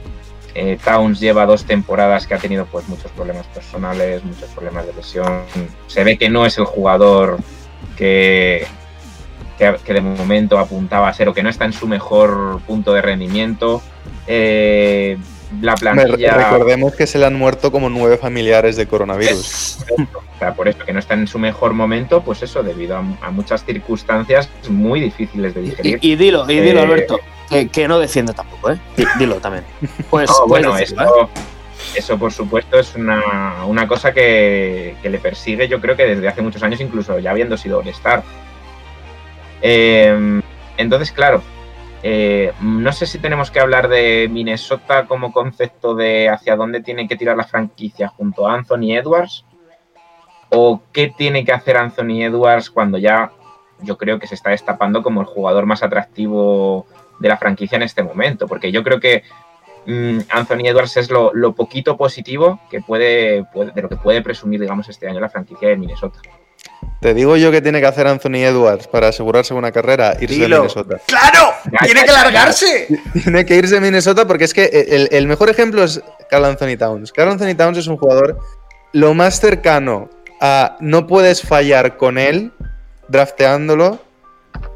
[0.55, 4.93] eh, Towns lleva dos temporadas que ha tenido pues muchos problemas personales, muchos problemas de
[4.93, 5.43] lesión.
[5.87, 7.37] Se ve que no es el jugador
[7.97, 8.65] que,
[9.57, 12.93] que, que de momento apuntaba a ser o que no está en su mejor punto
[12.93, 13.81] de rendimiento.
[14.27, 15.17] Eh,
[15.61, 16.33] la plantilla.
[16.33, 19.79] recordemos que se le han muerto como nueve familiares de coronavirus.
[20.37, 23.03] O sea, por eso que no está en su mejor momento, pues eso, debido a,
[23.23, 25.97] a muchas circunstancias muy difíciles de digerir.
[25.99, 28.77] Y, y dilo, y dilo, Eh, Alberto, que, que no defiende tampoco, ¿eh?
[28.95, 29.63] Di- Dilo también.
[30.11, 31.07] Pues, No, bueno, decirlo, ¿eh?
[31.07, 31.29] eso,
[31.95, 36.27] eso por supuesto es una, una cosa que, que le persigue yo creo que desde
[36.27, 38.21] hace muchos años, incluso ya habiendo sido All-Star.
[39.61, 40.41] Eh,
[40.77, 41.41] entonces, claro,
[42.03, 47.07] eh, no sé si tenemos que hablar de Minnesota como concepto de hacia dónde tiene
[47.07, 49.45] que tirar la franquicia junto a Anthony Edwards
[50.49, 53.31] o qué tiene que hacer Anthony Edwards cuando ya
[53.81, 56.85] yo creo que se está destapando como el jugador más atractivo
[57.19, 59.23] de la franquicia en este momento, porque yo creo que
[59.87, 64.21] mm, Anthony Edwards es lo, lo poquito positivo que puede, puede- de lo que puede
[64.21, 66.19] presumir, digamos, este año la franquicia de Minnesota.
[66.99, 70.55] Te digo yo que tiene que hacer Anthony Edwards para asegurarse una carrera, irse Dilo.
[70.57, 70.97] a Minnesota.
[71.05, 71.53] ¡Claro!
[71.83, 72.87] ¡Tiene que largarse!
[73.23, 76.75] Tiene que irse a Minnesota porque es que el, el mejor ejemplo es Carl Anthony
[76.77, 77.11] Towns.
[77.11, 78.39] Carl Anthony Towns es un jugador
[78.93, 80.09] lo más cercano
[80.41, 82.51] a no puedes fallar con él
[83.09, 83.99] drafteándolo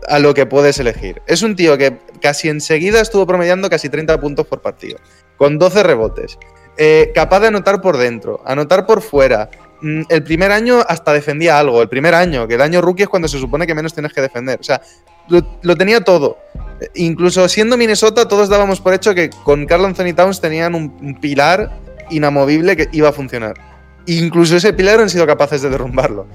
[0.07, 1.21] a lo que puedes elegir.
[1.27, 4.99] Es un tío que casi enseguida estuvo promediando casi 30 puntos por partido,
[5.37, 6.37] con 12 rebotes.
[6.77, 9.49] eh, capaz de anotar por dentro, anotar por fuera.
[9.81, 13.09] Mm, El primer año hasta defendía algo, el primer año, que el año rookie es
[13.09, 14.59] cuando se supone que menos tienes que defender.
[14.59, 14.81] O sea,
[15.27, 16.37] lo, tenía todo.
[16.79, 21.19] Eh, Incluso siendo Minnesota, todos dábamos por hecho que con Carl Anthony Towns tenían un,
[21.19, 21.79] pilar
[22.09, 23.55] inamovible que iba a funcionar.
[24.05, 26.27] Incluso ese pilar han sido capaces de derrumbarlo.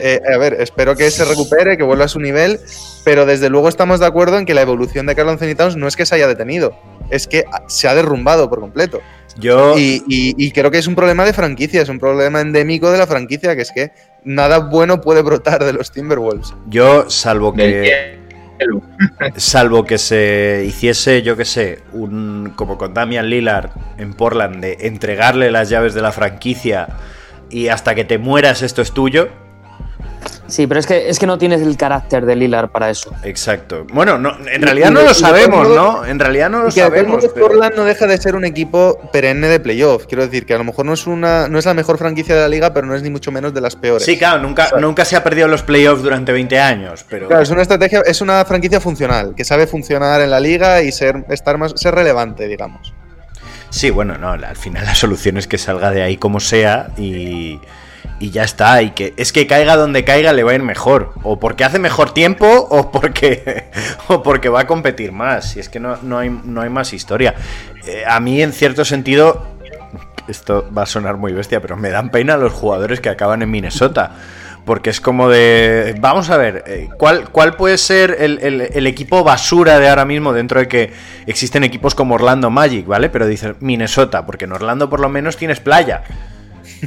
[0.00, 2.58] Eh, a ver, espero que se recupere, que vuelva a su nivel,
[3.04, 5.86] pero desde luego estamos de acuerdo en que la evolución de Carl Anthony Towns no
[5.86, 6.74] es que se haya detenido,
[7.10, 9.00] es que se ha derrumbado por completo.
[9.36, 12.90] Yo, Y, y- y creo que es un problema de franquicia, es un problema endémico
[12.92, 13.90] de la franquicia, que es que
[14.24, 16.54] nada bueno puede brotar de los Timberwolves.
[16.68, 18.16] yo salvo que
[19.36, 24.76] salvo que se hiciese, yo que sé, un como con Damian Lillard en Portland de
[24.82, 26.88] entregarle las llaves de la franquicia
[27.50, 29.28] y hasta que te mueras esto es tuyo.
[30.46, 33.10] Sí, pero es que, es que no tienes el carácter de Lilar para eso.
[33.22, 33.86] Exacto.
[33.92, 36.04] Bueno, no, en realidad no lo sabemos, ¿no?
[36.04, 37.24] En realidad no lo Y que sabemos.
[37.34, 40.04] pero- Portland no deja de ser un equipo perenne de playoff.
[40.06, 42.42] Quiero decir que a lo mejor no es una no es la mejor franquicia de
[42.42, 44.04] la liga, pero no es ni mucho menos de las peores.
[44.04, 47.48] Sí, claro, nunca, nunca se ha perdido los playoffs durante 20 años, pero Claro, es
[47.50, 51.56] una estrategia, es una franquicia funcional, que sabe funcionar en la liga y ser, estar
[51.56, 52.92] más, ser relevante, digamos.
[53.70, 57.58] Sí, bueno, no, al final la solución es que salga de ahí como sea y,
[58.20, 58.80] y ya está.
[58.82, 61.12] Y que es que caiga donde caiga le va a ir mejor.
[61.22, 63.70] O porque hace mejor tiempo o porque,
[64.08, 65.56] o porque va a competir más.
[65.56, 67.34] Y es que no, no, hay, no hay más historia.
[67.86, 69.46] Eh, a mí, en cierto sentido,
[70.28, 73.50] esto va a sonar muy bestia, pero me dan pena los jugadores que acaban en
[73.50, 74.12] Minnesota.
[74.64, 75.94] Porque es como de.
[76.00, 80.06] Vamos a ver, eh, ¿cuál, cuál puede ser el, el- el equipo basura de ahora
[80.06, 80.90] mismo dentro de que
[81.26, 83.10] existen equipos como Orlando Magic, ¿vale?
[83.10, 86.02] Pero dices Minnesota, porque en Orlando por lo menos tienes playa.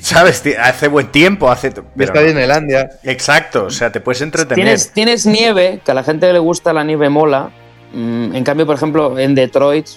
[0.01, 0.43] ¿Sabes?
[0.59, 1.71] Hace buen tiempo, hace.
[1.71, 2.25] pero Está no.
[2.25, 2.89] Disneylandia.
[3.03, 4.55] Exacto, o sea, te puedes entretener.
[4.55, 7.49] Tienes, tienes nieve, que a la gente le gusta la nieve mola.
[7.93, 9.87] Mm, En cambio, por ejemplo, en Detroit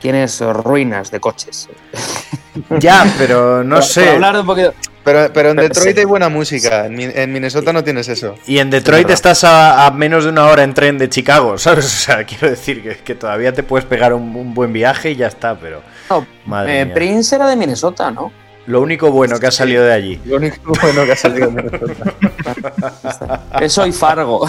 [0.00, 1.68] tienes ruinas de coches.
[2.80, 4.10] Ya, pero no sé.
[4.10, 4.74] hablar un poquito.
[5.04, 6.00] Pero, pero en Pero Detroit sí.
[6.00, 8.34] hay buena música, en, Mi- en Minnesota no tienes eso.
[8.46, 11.86] Y en Detroit estás a, a menos de una hora en tren de Chicago, ¿sabes?
[11.86, 15.16] O sea, quiero decir que, que todavía te puedes pegar un, un buen viaje y
[15.16, 15.80] ya está, pero.
[16.10, 16.94] No, Madre eh, mía.
[16.94, 18.30] Prince era de Minnesota, ¿no?
[18.66, 20.20] Lo único bueno que ha salido de allí.
[20.24, 22.14] Lo único bueno que ha salido en Minnesota.
[23.60, 24.46] Eso y Fargo.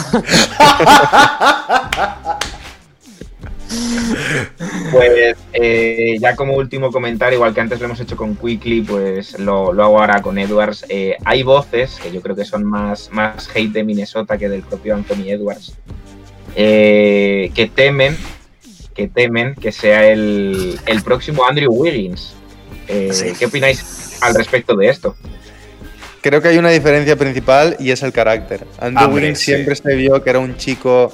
[4.91, 9.39] Pues eh, ya como último comentario, igual que antes lo hemos hecho con Quickly, pues
[9.39, 10.86] lo, lo hago ahora con Edwards.
[10.89, 14.61] Eh, hay voces que yo creo que son más, más hate de Minnesota que del
[14.61, 15.76] propio Anthony Edwards,
[16.55, 18.16] eh, que temen
[18.93, 22.36] que temen que sea el, el próximo Andrew Wiggins.
[22.88, 23.34] Eh, Sí.
[23.38, 25.16] ¿Qué opináis al respecto de esto?
[26.22, 28.66] Creo que hay una diferencia principal y es el carácter.
[28.80, 29.46] Andrew Hombre, Wiggins sí.
[29.46, 31.12] siempre se vio que era un chico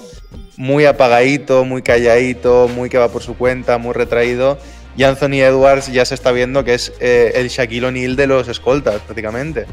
[0.55, 4.59] muy apagadito, muy calladito, muy que va por su cuenta, muy retraído.
[4.95, 8.47] Y Anthony Edwards ya se está viendo que es eh, el Shaquille O'Neal de los
[8.49, 9.65] escoltas, prácticamente.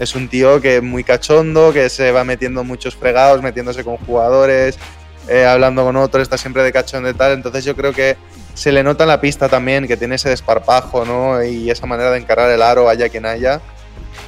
[0.00, 3.82] Es un tío que es muy cachondo, que se va metiendo en muchos fregados, metiéndose
[3.84, 4.76] con jugadores,
[5.28, 7.32] eh, hablando con otros, está siempre de cachondo y tal.
[7.32, 8.16] Entonces yo creo que
[8.54, 11.42] se le nota en la pista también que tiene ese desparpajo, ¿no?
[11.44, 13.60] Y esa manera de encarar el aro, haya quien haya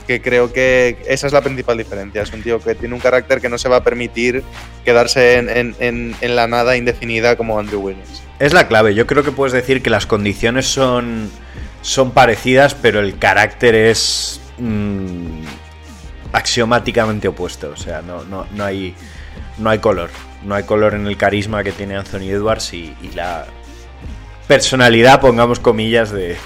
[0.06, 2.22] que creo que esa es la principal diferencia.
[2.22, 4.42] Es un tío que tiene un carácter que no se va a permitir
[4.82, 8.22] quedarse en, en- en- en la nada indefinida como Andrew Wiggins.
[8.38, 8.94] Es la clave.
[8.94, 11.30] Yo creo que puedes decir que las condiciones son,
[11.82, 15.42] son parecidas, pero el carácter es mm,
[16.32, 17.70] axiomáticamente opuesto.
[17.70, 18.94] O sea, no, no, no, hay,
[19.58, 20.10] no hay color.
[20.44, 23.46] No hay color en el carisma que tiene Anthony Edwards y, la
[24.46, 26.36] personalidad, pongamos comillas, de,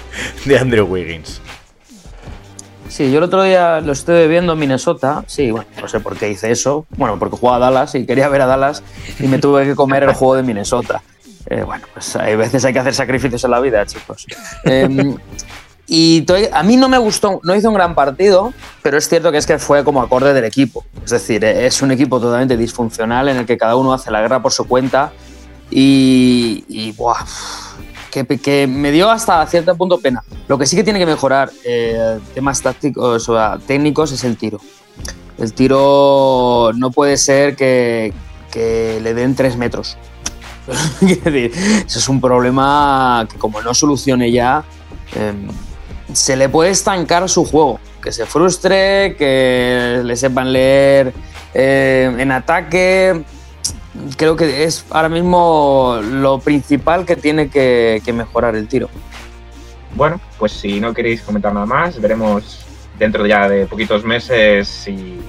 [0.45, 1.41] de Andrew Wiggins.
[2.89, 5.23] Sí, yo el otro día lo estuve viendo en Minnesota.
[5.25, 6.85] Sí, bueno, no sé por qué hice eso.
[6.95, 8.83] Bueno, porque jugaba a Dallas y quería ver a Dallas
[9.19, 11.01] y me tuve que comer el juego de Minnesota.
[11.47, 14.27] Eh, bueno, pues hay veces hay que hacer sacrificios en la vida, chicos.
[14.65, 15.15] Eh,
[15.85, 19.37] y a mí no me gustó, no hizo un gran partido, pero es cierto que
[19.37, 20.85] es que fue como acorde del equipo.
[21.03, 24.21] Es decir, eh, es un equipo totalmente disfuncional en el que cada uno hace la
[24.21, 25.11] guerra por su cuenta
[25.69, 26.93] y,
[28.41, 30.23] que, me dio hasta cierto punto pena.
[30.47, 34.59] Lo que sí que tiene que mejorar eh, temas tácticos o técnicos es el tiro.
[35.37, 38.13] El tiro no puede ser que,
[38.55, 39.97] le den tres metros.
[40.99, 41.51] Quiero decir,
[41.85, 44.63] Eso es un problema que como no solucione ya,
[45.15, 45.33] eh,
[46.11, 47.79] se le puede estancar su juego.
[48.01, 51.13] Que se frustre, que le sepan leer
[51.53, 53.23] eh, en ataque.
[54.17, 58.89] Creo que es ahora mismo lo principal que tiene que, que mejorar el tiro.
[59.95, 62.65] Bueno, pues si no queréis comentar nada más, veremos
[62.97, 65.19] dentro ya de poquitos meses si,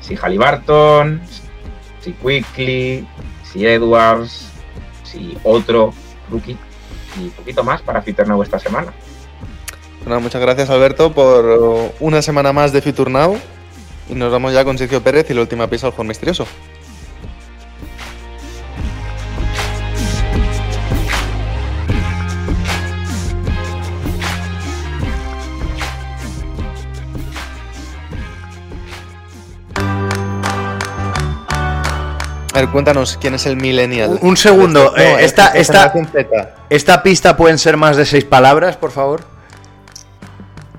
[0.00, 1.20] si Halliburton,
[2.00, 3.06] si Quickly,
[3.44, 4.48] si Edwards,
[5.04, 5.92] si otro
[6.30, 6.56] rookie
[7.18, 8.92] y poquito más para Fiternau esta semana.
[10.06, 13.36] Bueno, muchas gracias Alberto por una semana más de Future Now.
[14.08, 16.46] Y nos vamos ya con Sergio Pérez y la última pieza al juego misterioso.
[32.54, 34.18] A ver, cuéntanos quién es el millennial.
[34.22, 35.92] Un- Un segundo, No, eh, es- esta, es esta,
[36.70, 39.24] esta pista pueden ser más de seis palabras, por favor.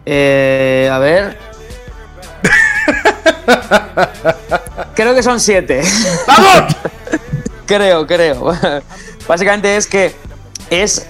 [0.09, 1.37] Eh, a ver.
[4.95, 5.81] creo que son siete.
[6.25, 6.75] ¡Vamos!
[7.65, 8.53] creo, creo.
[9.27, 10.15] Básicamente es que
[10.69, 11.05] es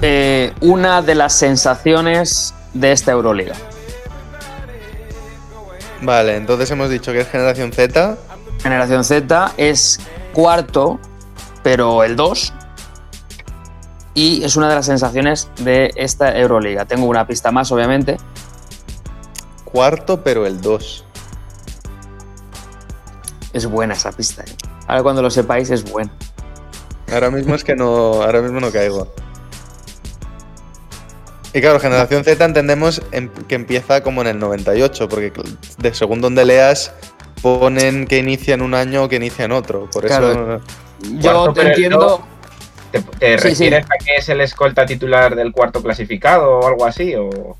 [0.00, 3.56] eh, una de las sensaciones de esta Euroliga.
[6.00, 8.16] Vale, entonces hemos dicho que es generación Z.
[8.62, 9.98] Generación Z es
[10.32, 11.00] cuarto,
[11.64, 12.52] pero el 2.
[14.14, 16.84] Y es una de las sensaciones de esta Euroliga.
[16.84, 18.16] Tengo una pista más, obviamente.
[19.64, 21.04] Cuarto, pero el 2.
[23.52, 24.42] Es buena esa pista.
[24.42, 24.52] ¿eh?
[24.86, 26.12] Ahora cuando lo sepáis es buena.
[27.12, 28.22] Ahora mismo es que no.
[28.22, 29.12] Ahora mismo no caigo.
[31.52, 35.32] Y claro, generación Z entendemos em- que empieza como en el 98, porque
[35.78, 36.92] de según donde leas
[37.42, 39.88] ponen que inicia en un año o que inicia en otro.
[39.90, 40.16] Por eso.
[40.16, 40.60] Claro.
[41.18, 42.24] Yo te entiendo.
[42.90, 43.64] ¿Te, te Sí, sí.
[43.70, 47.14] refieres a que es el escolta titular del cuarto clasificado o algo así?
[47.14, 47.56] O...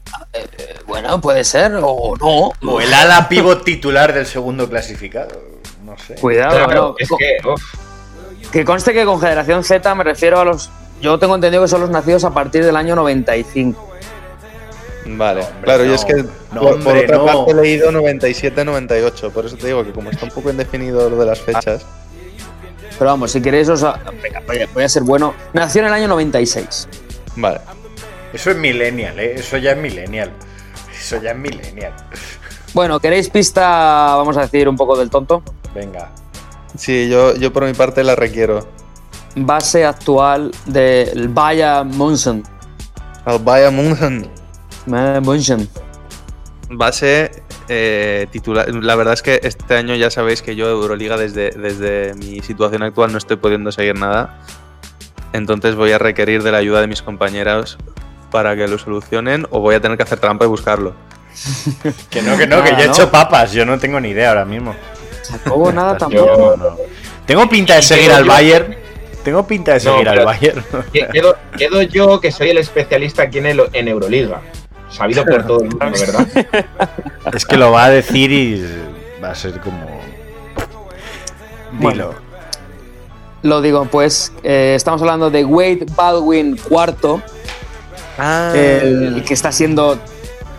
[0.87, 2.53] Bueno, puede ser o no.
[2.69, 5.41] O el ala pivot titular del segundo clasificado.
[5.85, 6.15] No sé.
[6.17, 6.95] Cuidado, Claro, no.
[6.99, 10.71] es que, uf, Que conste que con generación Z me refiero a los.
[11.01, 13.89] Yo tengo entendido que son los nacidos a partir del año 95.
[15.07, 15.95] Vale, Hombre, claro, no.
[15.95, 17.25] es que No, por, por hombre, otra no.
[17.27, 21.17] parte he leído 97-98, por eso te digo que como está un poco indefinido lo
[21.17, 21.85] de las fechas.
[23.01, 23.81] Pero vamos, si queréis, os.
[24.23, 25.33] Venga, voy a- voy a ser bueno.
[25.55, 26.87] Nació en el año 96.
[27.37, 27.61] Vale.
[28.31, 29.37] Eso es millennial, ¿eh?
[29.39, 30.31] Eso ya es millennial.
[30.95, 31.95] Eso ya es millennial.
[32.75, 33.63] Bueno, ¿queréis pista,
[34.17, 35.43] vamos a decir, un poco del tonto?
[35.75, 36.11] Venga.
[36.77, 38.69] Sí, yo, yo por mi parte la requiero.
[39.35, 41.09] Base actual del.
[41.19, 42.43] Al Bayern München.
[44.87, 45.69] Bayern München.
[46.69, 47.31] Base
[47.71, 48.69] eh, titular.
[48.75, 52.83] La verdad es que este año ya sabéis que yo Euroliga desde, desde mi situación
[52.83, 54.41] actual no estoy pudiendo seguir nada.
[55.33, 57.79] Entonces voy a requerir de la ayuda de mis compañeros
[58.33, 60.95] para que lo solucionen o voy a tener que hacer trampa y buscarlo.
[62.11, 62.93] Que no, que no, que yo he ¿no?
[62.93, 63.53] hecho papas.
[63.53, 64.75] Yo no tengo ni idea ahora mismo.
[65.31, 66.57] Tampoco nada, tampoco.
[66.59, 66.77] No, no.
[67.25, 68.77] Tengo pinta de seguir al yo- Bayern.
[69.23, 70.65] Tengo pinta de No, seguir al Bayern.
[70.93, 74.41] que- quedo, quedo yo que soy el especialista aquí en, el- en Euroliga.
[74.91, 76.29] Sabido por todo el mundo, ¿verdad?
[77.33, 78.65] Es que lo va a decir y
[79.23, 80.01] va a ser como.
[81.79, 82.15] Dilo.
[83.43, 87.23] Lo digo, pues eh, estamos hablando de Wade Baldwin cuarto,
[88.19, 89.99] Ah, el que está siendo,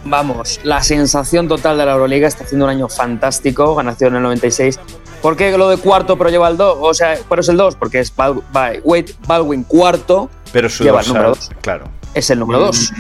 [0.04, 2.28] vamos, la sensación total de la Euroliga.
[2.28, 4.80] Está haciendo un año fantástico, nació en el 96.
[5.22, 6.78] ¿Por qué lo de cuarto pero lleva el 2?
[6.82, 7.76] O sea, ¿por eso el 2?
[7.76, 8.42] Porque es Bal-
[8.84, 11.52] Wade Baldwin cuarto, Pero su Lleva el número dos.
[11.62, 11.86] Claro.
[12.14, 12.94] Es el número 2.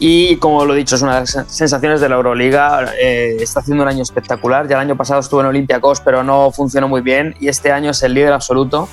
[0.00, 2.92] Y como lo he dicho, es una de las sensaciones de la Euroliga.
[3.00, 4.68] eh, está haciendo un año espectacular.
[4.68, 7.34] Ya el año pasado estuvo en Olympiacos, pero no funcionó muy bien.
[7.40, 8.88] Y este año es el líder absoluto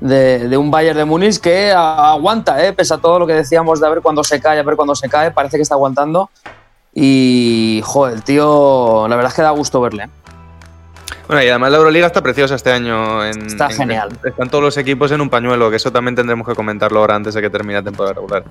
[0.00, 3.80] de, de un Bayern de Múnich que aguanta, eh, pese a todo lo que decíamos
[3.80, 5.30] de a ver cuándo se cae, a ver cuándo se cae.
[5.30, 6.30] Parece que está aguantando.
[6.92, 10.04] Y, joder, el tío, la verdad es que da gusto verle.
[10.04, 10.08] ¿eh?
[11.28, 13.24] Bueno, y además la Euroliga está preciosa este año.
[13.24, 14.08] En, Está en- genial.
[14.24, 17.34] Están todos los equipos en un pañuelo, que eso también tendremos que comentarlo ahora antes
[17.34, 18.42] de que termine la temporada regular.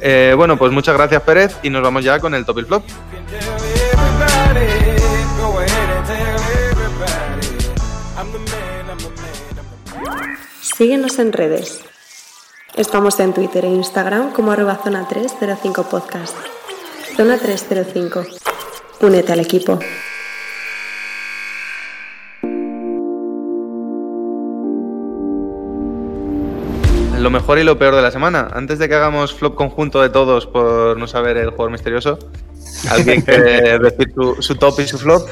[0.00, 2.84] Eh, bueno, pues muchas gracias Pérez y nos vamos ya con el top y flop.
[10.60, 11.80] Síguenos en redes.
[12.74, 16.36] Estamos en Twitter e Instagram como arroba zona 305 podcast.
[17.16, 18.26] Zona 305.
[19.00, 19.78] Únete al equipo.
[27.18, 28.48] Lo mejor y lo peor de la semana.
[28.52, 32.18] Antes de que hagamos flop conjunto de todos por no saber el jugador misterioso,
[32.90, 35.26] ¿alguien quiere decir su, su top y su flop?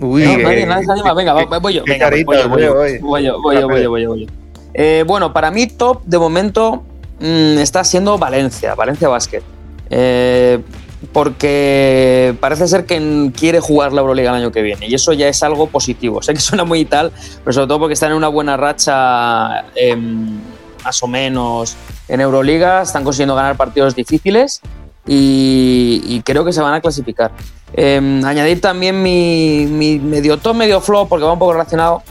[0.00, 1.14] Uy, No, qué- nadie, nadie se anima.
[1.14, 1.82] Venga, voy yo.
[1.86, 4.32] Venga, voy yo, voy yo, voy yo, voy yo, voy yo, voy yo, voy yo.
[4.74, 6.82] Eh, bueno, para mí top de momento
[7.20, 9.42] mm, está siendo Valencia, Valencia Basket.
[9.88, 10.60] Eh,
[11.12, 15.28] porque parece ser que quiere jugar la Euroliga el año que viene y eso ya
[15.28, 16.22] es algo positivo.
[16.22, 17.12] Sé que suena muy tal,
[17.44, 20.40] pero sobre todo porque están en una buena racha em,
[20.84, 21.76] más o menos
[22.08, 24.60] en Euroliga, están consiguiendo ganar partidos difíciles
[25.06, 27.32] y, creo que se van a clasificar.
[27.72, 29.66] Em, añadir también mi,
[30.02, 32.02] medio top, medio flop, porque va un poco relacionado.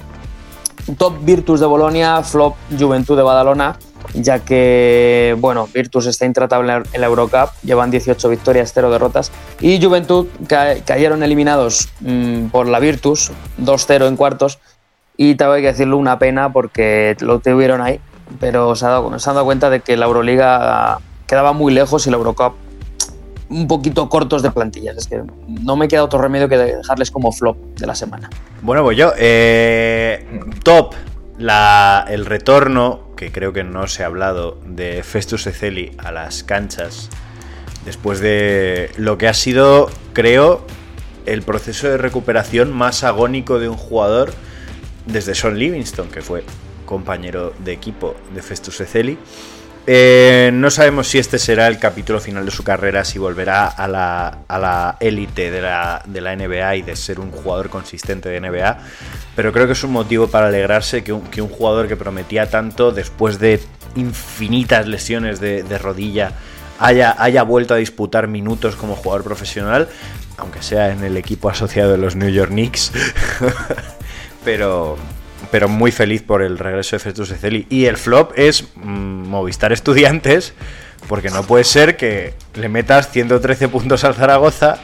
[0.98, 3.78] Top Virtus de Bolonia, flop Juventud de Badalona.
[4.14, 9.82] ya que, bueno, Virtus está intratable en la Eurocup, llevan 18 victorias, 0 derrotas, y
[9.82, 14.60] Juventud ca cayeron eliminados mmm, por la Virtus, 2-0 en cuartos,
[15.18, 18.00] y tengo que decirlo una pena porque lo tuvieron ahí,
[18.40, 22.06] pero se, ha dado, se han dado cuenta de que la Euroliga quedaba muy lejos
[22.08, 22.54] y la Eurocup
[23.50, 24.98] un poquito cortos de plantillas.
[24.98, 28.30] Es que no me queda otro remedio que dejarles como flop de la semana.
[28.62, 30.28] Bueno, pues yo, eh,
[30.64, 30.96] top,
[31.38, 37.10] el retorno, que creo que no se ha hablado, de Festus Ezeli a las canchas,
[37.86, 40.66] después de lo que ha sido, creo,
[41.26, 44.34] el proceso de recuperación más agónico de un jugador
[45.06, 46.44] desde Son Livingston, que fue
[46.86, 49.18] compañero de equipo de Festus Ezeli.
[49.86, 53.88] Eh, no sabemos si este será el capítulo final de su carrera, si volverá a
[53.88, 58.78] la élite de la, de la, NBA y de ser un jugador consistente de NBA,
[59.36, 62.50] pero creo que es un motivo para alegrarse que un, que un jugador que prometía
[62.50, 63.60] tanto después de
[63.96, 66.32] infinitas lesiones de, de rodilla
[66.80, 69.90] haya, haya, vuelto a disputar minutos como jugador profesional,
[70.38, 72.94] aunque sea en el equipo asociado de los New York Knicks.
[74.46, 74.98] pero,
[75.52, 77.66] pero muy feliz por el regreso de Festus Ezeli.
[77.70, 80.54] Y el flop es mmm, Movistar Estudiantes,
[81.08, 84.80] porque no puede ser que le metas 113 puntos al Zaragoza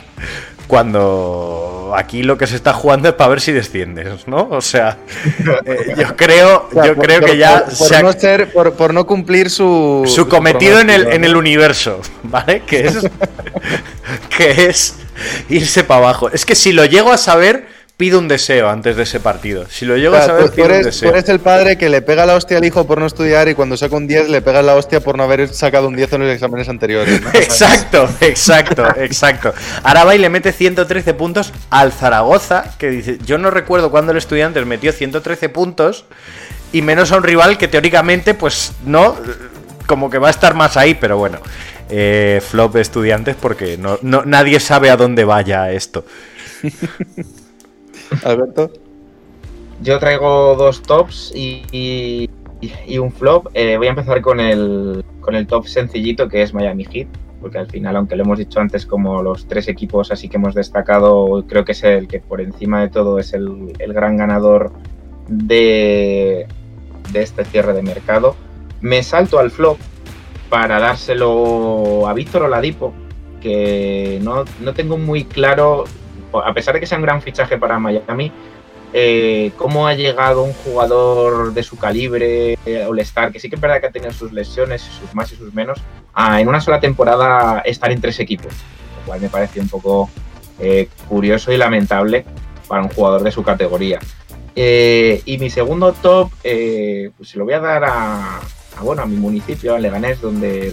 [0.67, 4.47] cuando aquí lo que se está jugando es para ver si desciendes, ¿no?
[4.51, 4.97] O sea,
[5.65, 8.51] eh, yo creo, O sea, yo por- creo por- que ya por, se no ser-
[8.51, 12.61] por, por no cumplir su, su cometido en el, en el universo, ¿vale?
[12.61, 12.97] Que es,
[14.37, 14.95] que es
[15.49, 16.29] irse para abajo.
[16.29, 17.67] Es que si lo llego a saber,
[17.99, 19.65] pido un deseo antes de ese partido.
[19.69, 21.09] Si lo llego O a saber, tú, un eres, tú deseo.
[21.11, 23.75] eres el padre que le pega la hostia al hijo por no estudiar y cuando
[23.75, 26.33] saca un 10 le pega la hostia por no haber sacado un 10 en los
[26.33, 27.21] exámenes anteriores.
[27.21, 27.29] ¿no?
[27.33, 29.53] Exacto, exacto, exacto.
[29.83, 34.13] Ahora va y le mete 113 puntos al Zaragoza, que dice, yo no recuerdo cuándo
[34.13, 36.05] el estudiante metió 113 puntos,
[36.71, 39.17] y menos a un rival que teóricamente, pues no,
[39.87, 41.39] como que va a estar más ahí, pero bueno.
[41.89, 46.05] eh, flop de estudiantes porque no, no- nadie sabe a dónde vaya esto.
[48.23, 48.71] Alberto.
[49.81, 52.29] Yo traigo dos tops y,
[52.99, 53.47] un flop.
[53.53, 57.07] Eh, voy a empezar con el, con el top sencillito que es Miami Heat,
[57.41, 60.55] porque al final, aunque lo hemos dicho antes como los tres equipos así que hemos
[60.55, 64.71] destacado, creo que es el que por encima de todo es el, el gran ganador
[65.27, 66.47] de,
[67.11, 68.35] de este cierre de mercado.
[68.81, 69.77] Me salto al flop
[70.49, 72.93] para dárselo a Víctor Oladipo,
[73.39, 75.85] que no, no tengo muy claro,
[76.33, 78.31] a pesar de que sea un gran fichaje para Miami,
[78.91, 83.61] eh, cómo ha llegado un jugador de su calibre, eh, All-Star, que sí que es
[83.61, 85.79] verdad que ha tenido sus lesiones, sus más y sus menos,
[86.13, 88.51] a en una sola temporada estar en tres equipos,
[88.99, 90.09] lo cual me parece un poco
[90.59, 92.25] eh, curioso y lamentable
[92.67, 93.99] para un jugador de su categoría.
[94.55, 99.05] Eh, y mi segundo top, pues se lo voy a dar a, a, bueno, a
[99.05, 100.71] mi municipio, a Leganés, donde,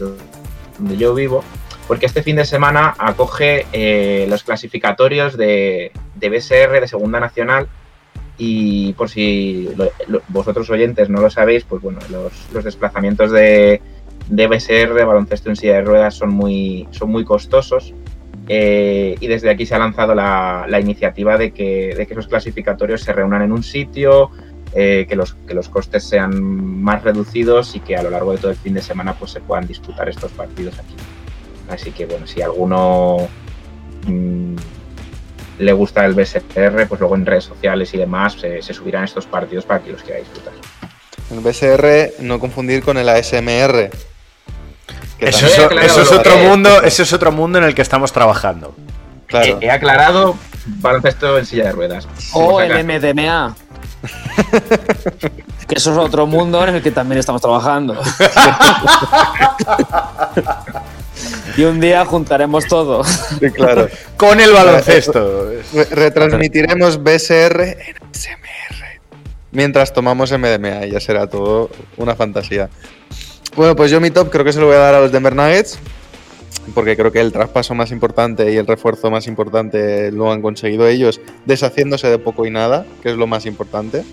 [0.78, 1.44] donde yo vivo,
[1.88, 7.68] porque este fin de semana acoge eh, los clasificatorios de, de BSR de Segunda Nacional
[8.38, 13.80] y por si lo- lo- vosotros oyentes no lo sabéis, pues bueno, los, desplazamientos de,
[14.28, 17.94] de BSR, baloncesto en silla de ruedas, son muy, son muy costosos.
[18.48, 22.28] eh, y desde aquí se ha lanzado la, la iniciativa de que, de que esos
[22.28, 24.30] clasificatorios se reúnan en un sitio,
[24.74, 26.42] eh, que, los, que los costes sean
[26.82, 29.40] más reducidos y que a lo largo de todo el fin de semana pues, se
[29.40, 30.94] puedan disputar estos partidos aquí.
[31.68, 33.28] Así que bueno, si alguno
[34.06, 34.56] mm,
[35.58, 39.26] le gusta el BSR, pues luego en redes sociales y demás se, se subirán estos
[39.26, 40.52] partidos para que los quiera disfrutar.
[41.30, 43.90] El BSR, no confundir con el ASMR.
[45.18, 48.12] Eso también- es, eso otro que mundo, ese es otro mundo en el que estamos
[48.12, 48.74] trabajando.
[49.26, 49.58] Claro.
[49.60, 50.36] He, he aclarado
[50.66, 52.06] baloncesto en silla de ruedas.
[52.32, 52.84] O el.
[52.84, 53.56] MDMA.
[55.66, 57.96] que eso es otro mundo en el que también estamos trabajando.
[61.56, 63.04] y un día juntaremos todo.
[63.04, 63.88] Sí, claro.
[64.16, 65.50] Con el baloncesto.
[65.72, 69.00] Re- retransmitiremos BSR en SMR
[69.52, 72.68] mientras tomamos MDMA ya será todo una fantasía.
[73.56, 75.34] Bueno, pues yo mi top creo que se lo voy a dar a los Denver
[75.34, 75.78] Nuggets
[76.74, 80.86] porque creo que el traspaso más importante y el refuerzo más importante lo han conseguido
[80.88, 84.04] ellos deshaciéndose de poco y nada, que es lo más importante.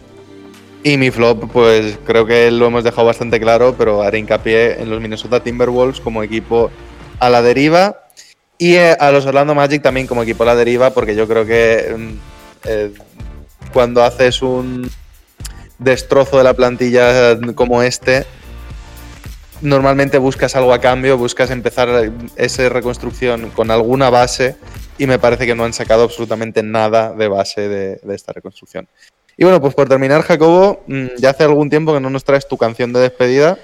[0.84, 4.90] Y mi flop, pues creo que lo hemos dejado bastante claro, pero haré hincapié en
[4.90, 6.70] los Minnesota Timberwolves como equipo
[7.26, 8.04] a la deriva
[8.58, 11.46] y eh, a los Orlando Magic también como equipo a la deriva, porque yo creo
[11.46, 12.14] que mm,
[12.66, 12.94] eh,
[13.72, 14.90] cuando haces un
[15.80, 18.26] destrozo de la plantilla eh, como este,
[19.62, 24.58] normalmente buscas algo a cambio, buscas empezar esa reconstrucción con alguna base
[24.98, 28.88] y me parece que no han sacado absolutamente nada de base de, de esta reconstrucción.
[29.38, 32.48] Y bueno, pues por terminar, Jacobo, mm, ya hace algún tiempo que no nos traes
[32.48, 33.58] tu canción de despedida.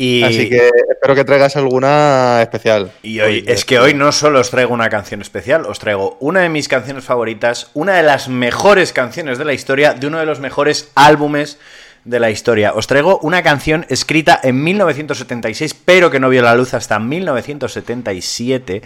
[0.00, 2.92] Y, Así que espero que traigas alguna especial.
[3.02, 6.42] y hoy, es que hoy no solo os traigo una canción especial, os traigo una
[6.42, 10.26] de mis canciones favoritas, una de las mejores canciones de la historia, de uno de
[10.26, 11.58] los mejores álbumes
[12.04, 12.74] de la historia.
[12.74, 18.82] Os traigo una canción escrita en 1976, pero que no vio la luz hasta 1977.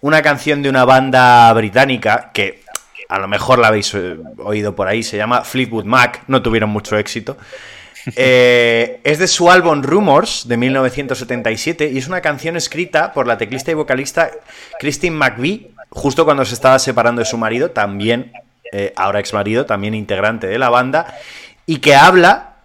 [0.00, 2.64] Una canción de una banda británica que
[3.08, 6.70] a lo mejor la habéis eh, oído por ahí, se llama Fleetwood Mac, no tuvieron
[6.70, 7.36] mucho éxito.
[8.14, 13.36] Eh, es de su álbum Rumors de 1977 y es una canción escrita por la
[13.36, 14.30] teclista y vocalista
[14.78, 18.32] Christine McVie justo cuando se estaba separando de su marido, también,
[18.72, 21.16] eh, ahora ex marido, también integrante de la banda,
[21.64, 22.55] y que habla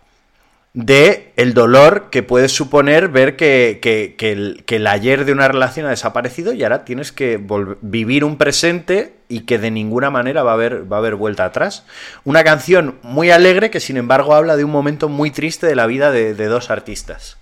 [0.74, 5.34] de el dolor que puede suponer ver que, que- que el, que el ayer de
[5.34, 7.38] una relación ha desaparecido y ahora tienes que
[7.82, 11.44] vivir un presente y que de ninguna manera va a haber, va a haber vuelta
[11.44, 11.86] atrás.
[12.24, 15.88] Una canción muy alegre que sin embargo habla de un momento muy triste de la
[15.88, 17.38] vida de, de dos artistas.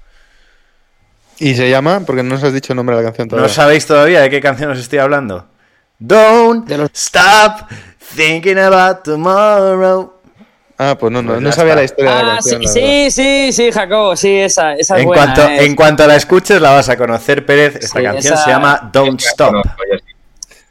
[1.38, 3.54] Y se llama, porque no os has dicho el nombre de la canción ¿No todavía.
[3.54, 5.48] sabéis todavía de qué canción os estoy hablando?
[6.00, 7.70] Don't stop
[8.16, 10.19] thinking about tomorrow.
[10.82, 11.82] Ah, pues no, no, Pues no sabía está.
[11.82, 12.62] la historia de la Ah, canción.
[12.62, 12.72] sí, la
[13.10, 15.34] sí, sí, sí, Jacobo, sí, esa, esa es En buena.
[15.34, 15.66] cuanto, eh.
[15.66, 17.76] en cuanto la escuches la vas a conocer, Pérez.
[17.76, 19.56] Esta Sí, canción esa- se llama Don't Stop.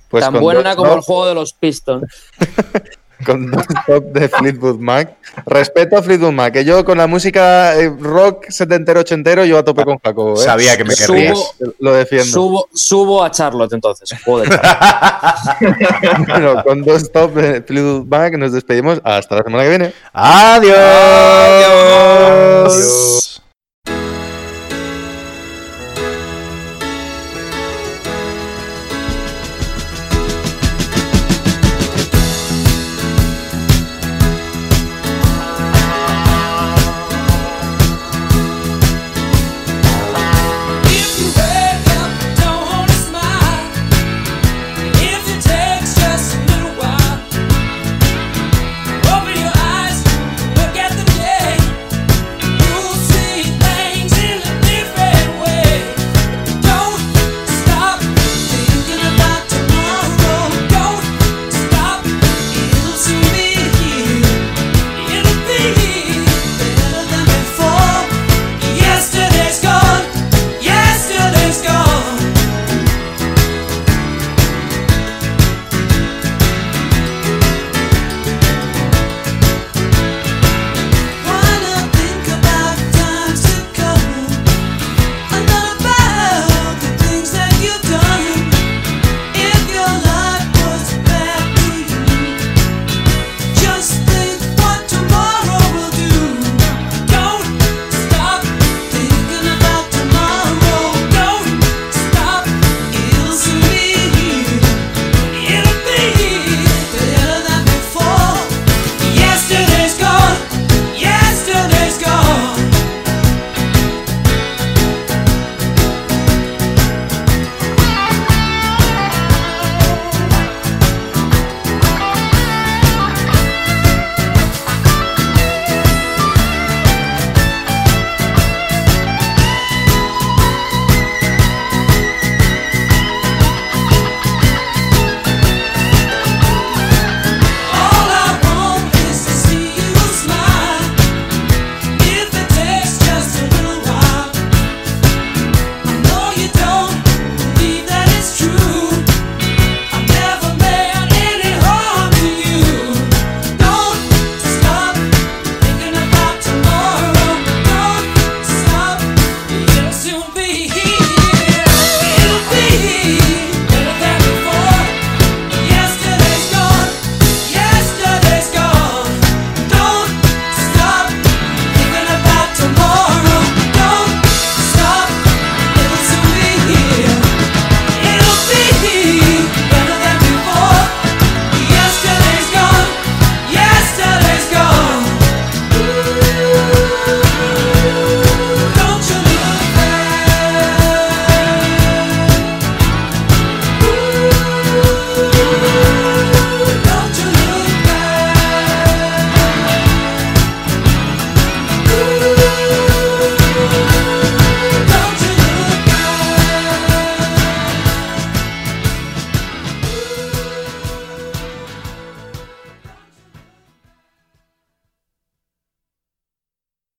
[0.08, 2.04] Pues Tan buena Don't como el juego de los Pistons.
[3.26, 5.16] Con Don't Stop de Fleetwood Mac.
[5.46, 9.64] Respeto a Fleetwood Mac, que yo con la música eh, rock setentero, ochentero, yo a
[9.64, 10.34] tope con Jacobo.
[10.34, 10.44] ¿eh?
[10.44, 11.54] Sabía que me Subo- querrías.
[11.80, 12.26] Lo defiendo.
[12.32, 14.08] Subo, subo a Charlotte entonces.
[14.24, 14.48] Charlotte.
[16.28, 19.00] Bueno, con Don't Stop de Fleetwood Mac nos despedimos.
[19.04, 19.92] Hasta la semana que viene.
[20.12, 20.76] Adiós.
[22.66, 23.37] Adiós.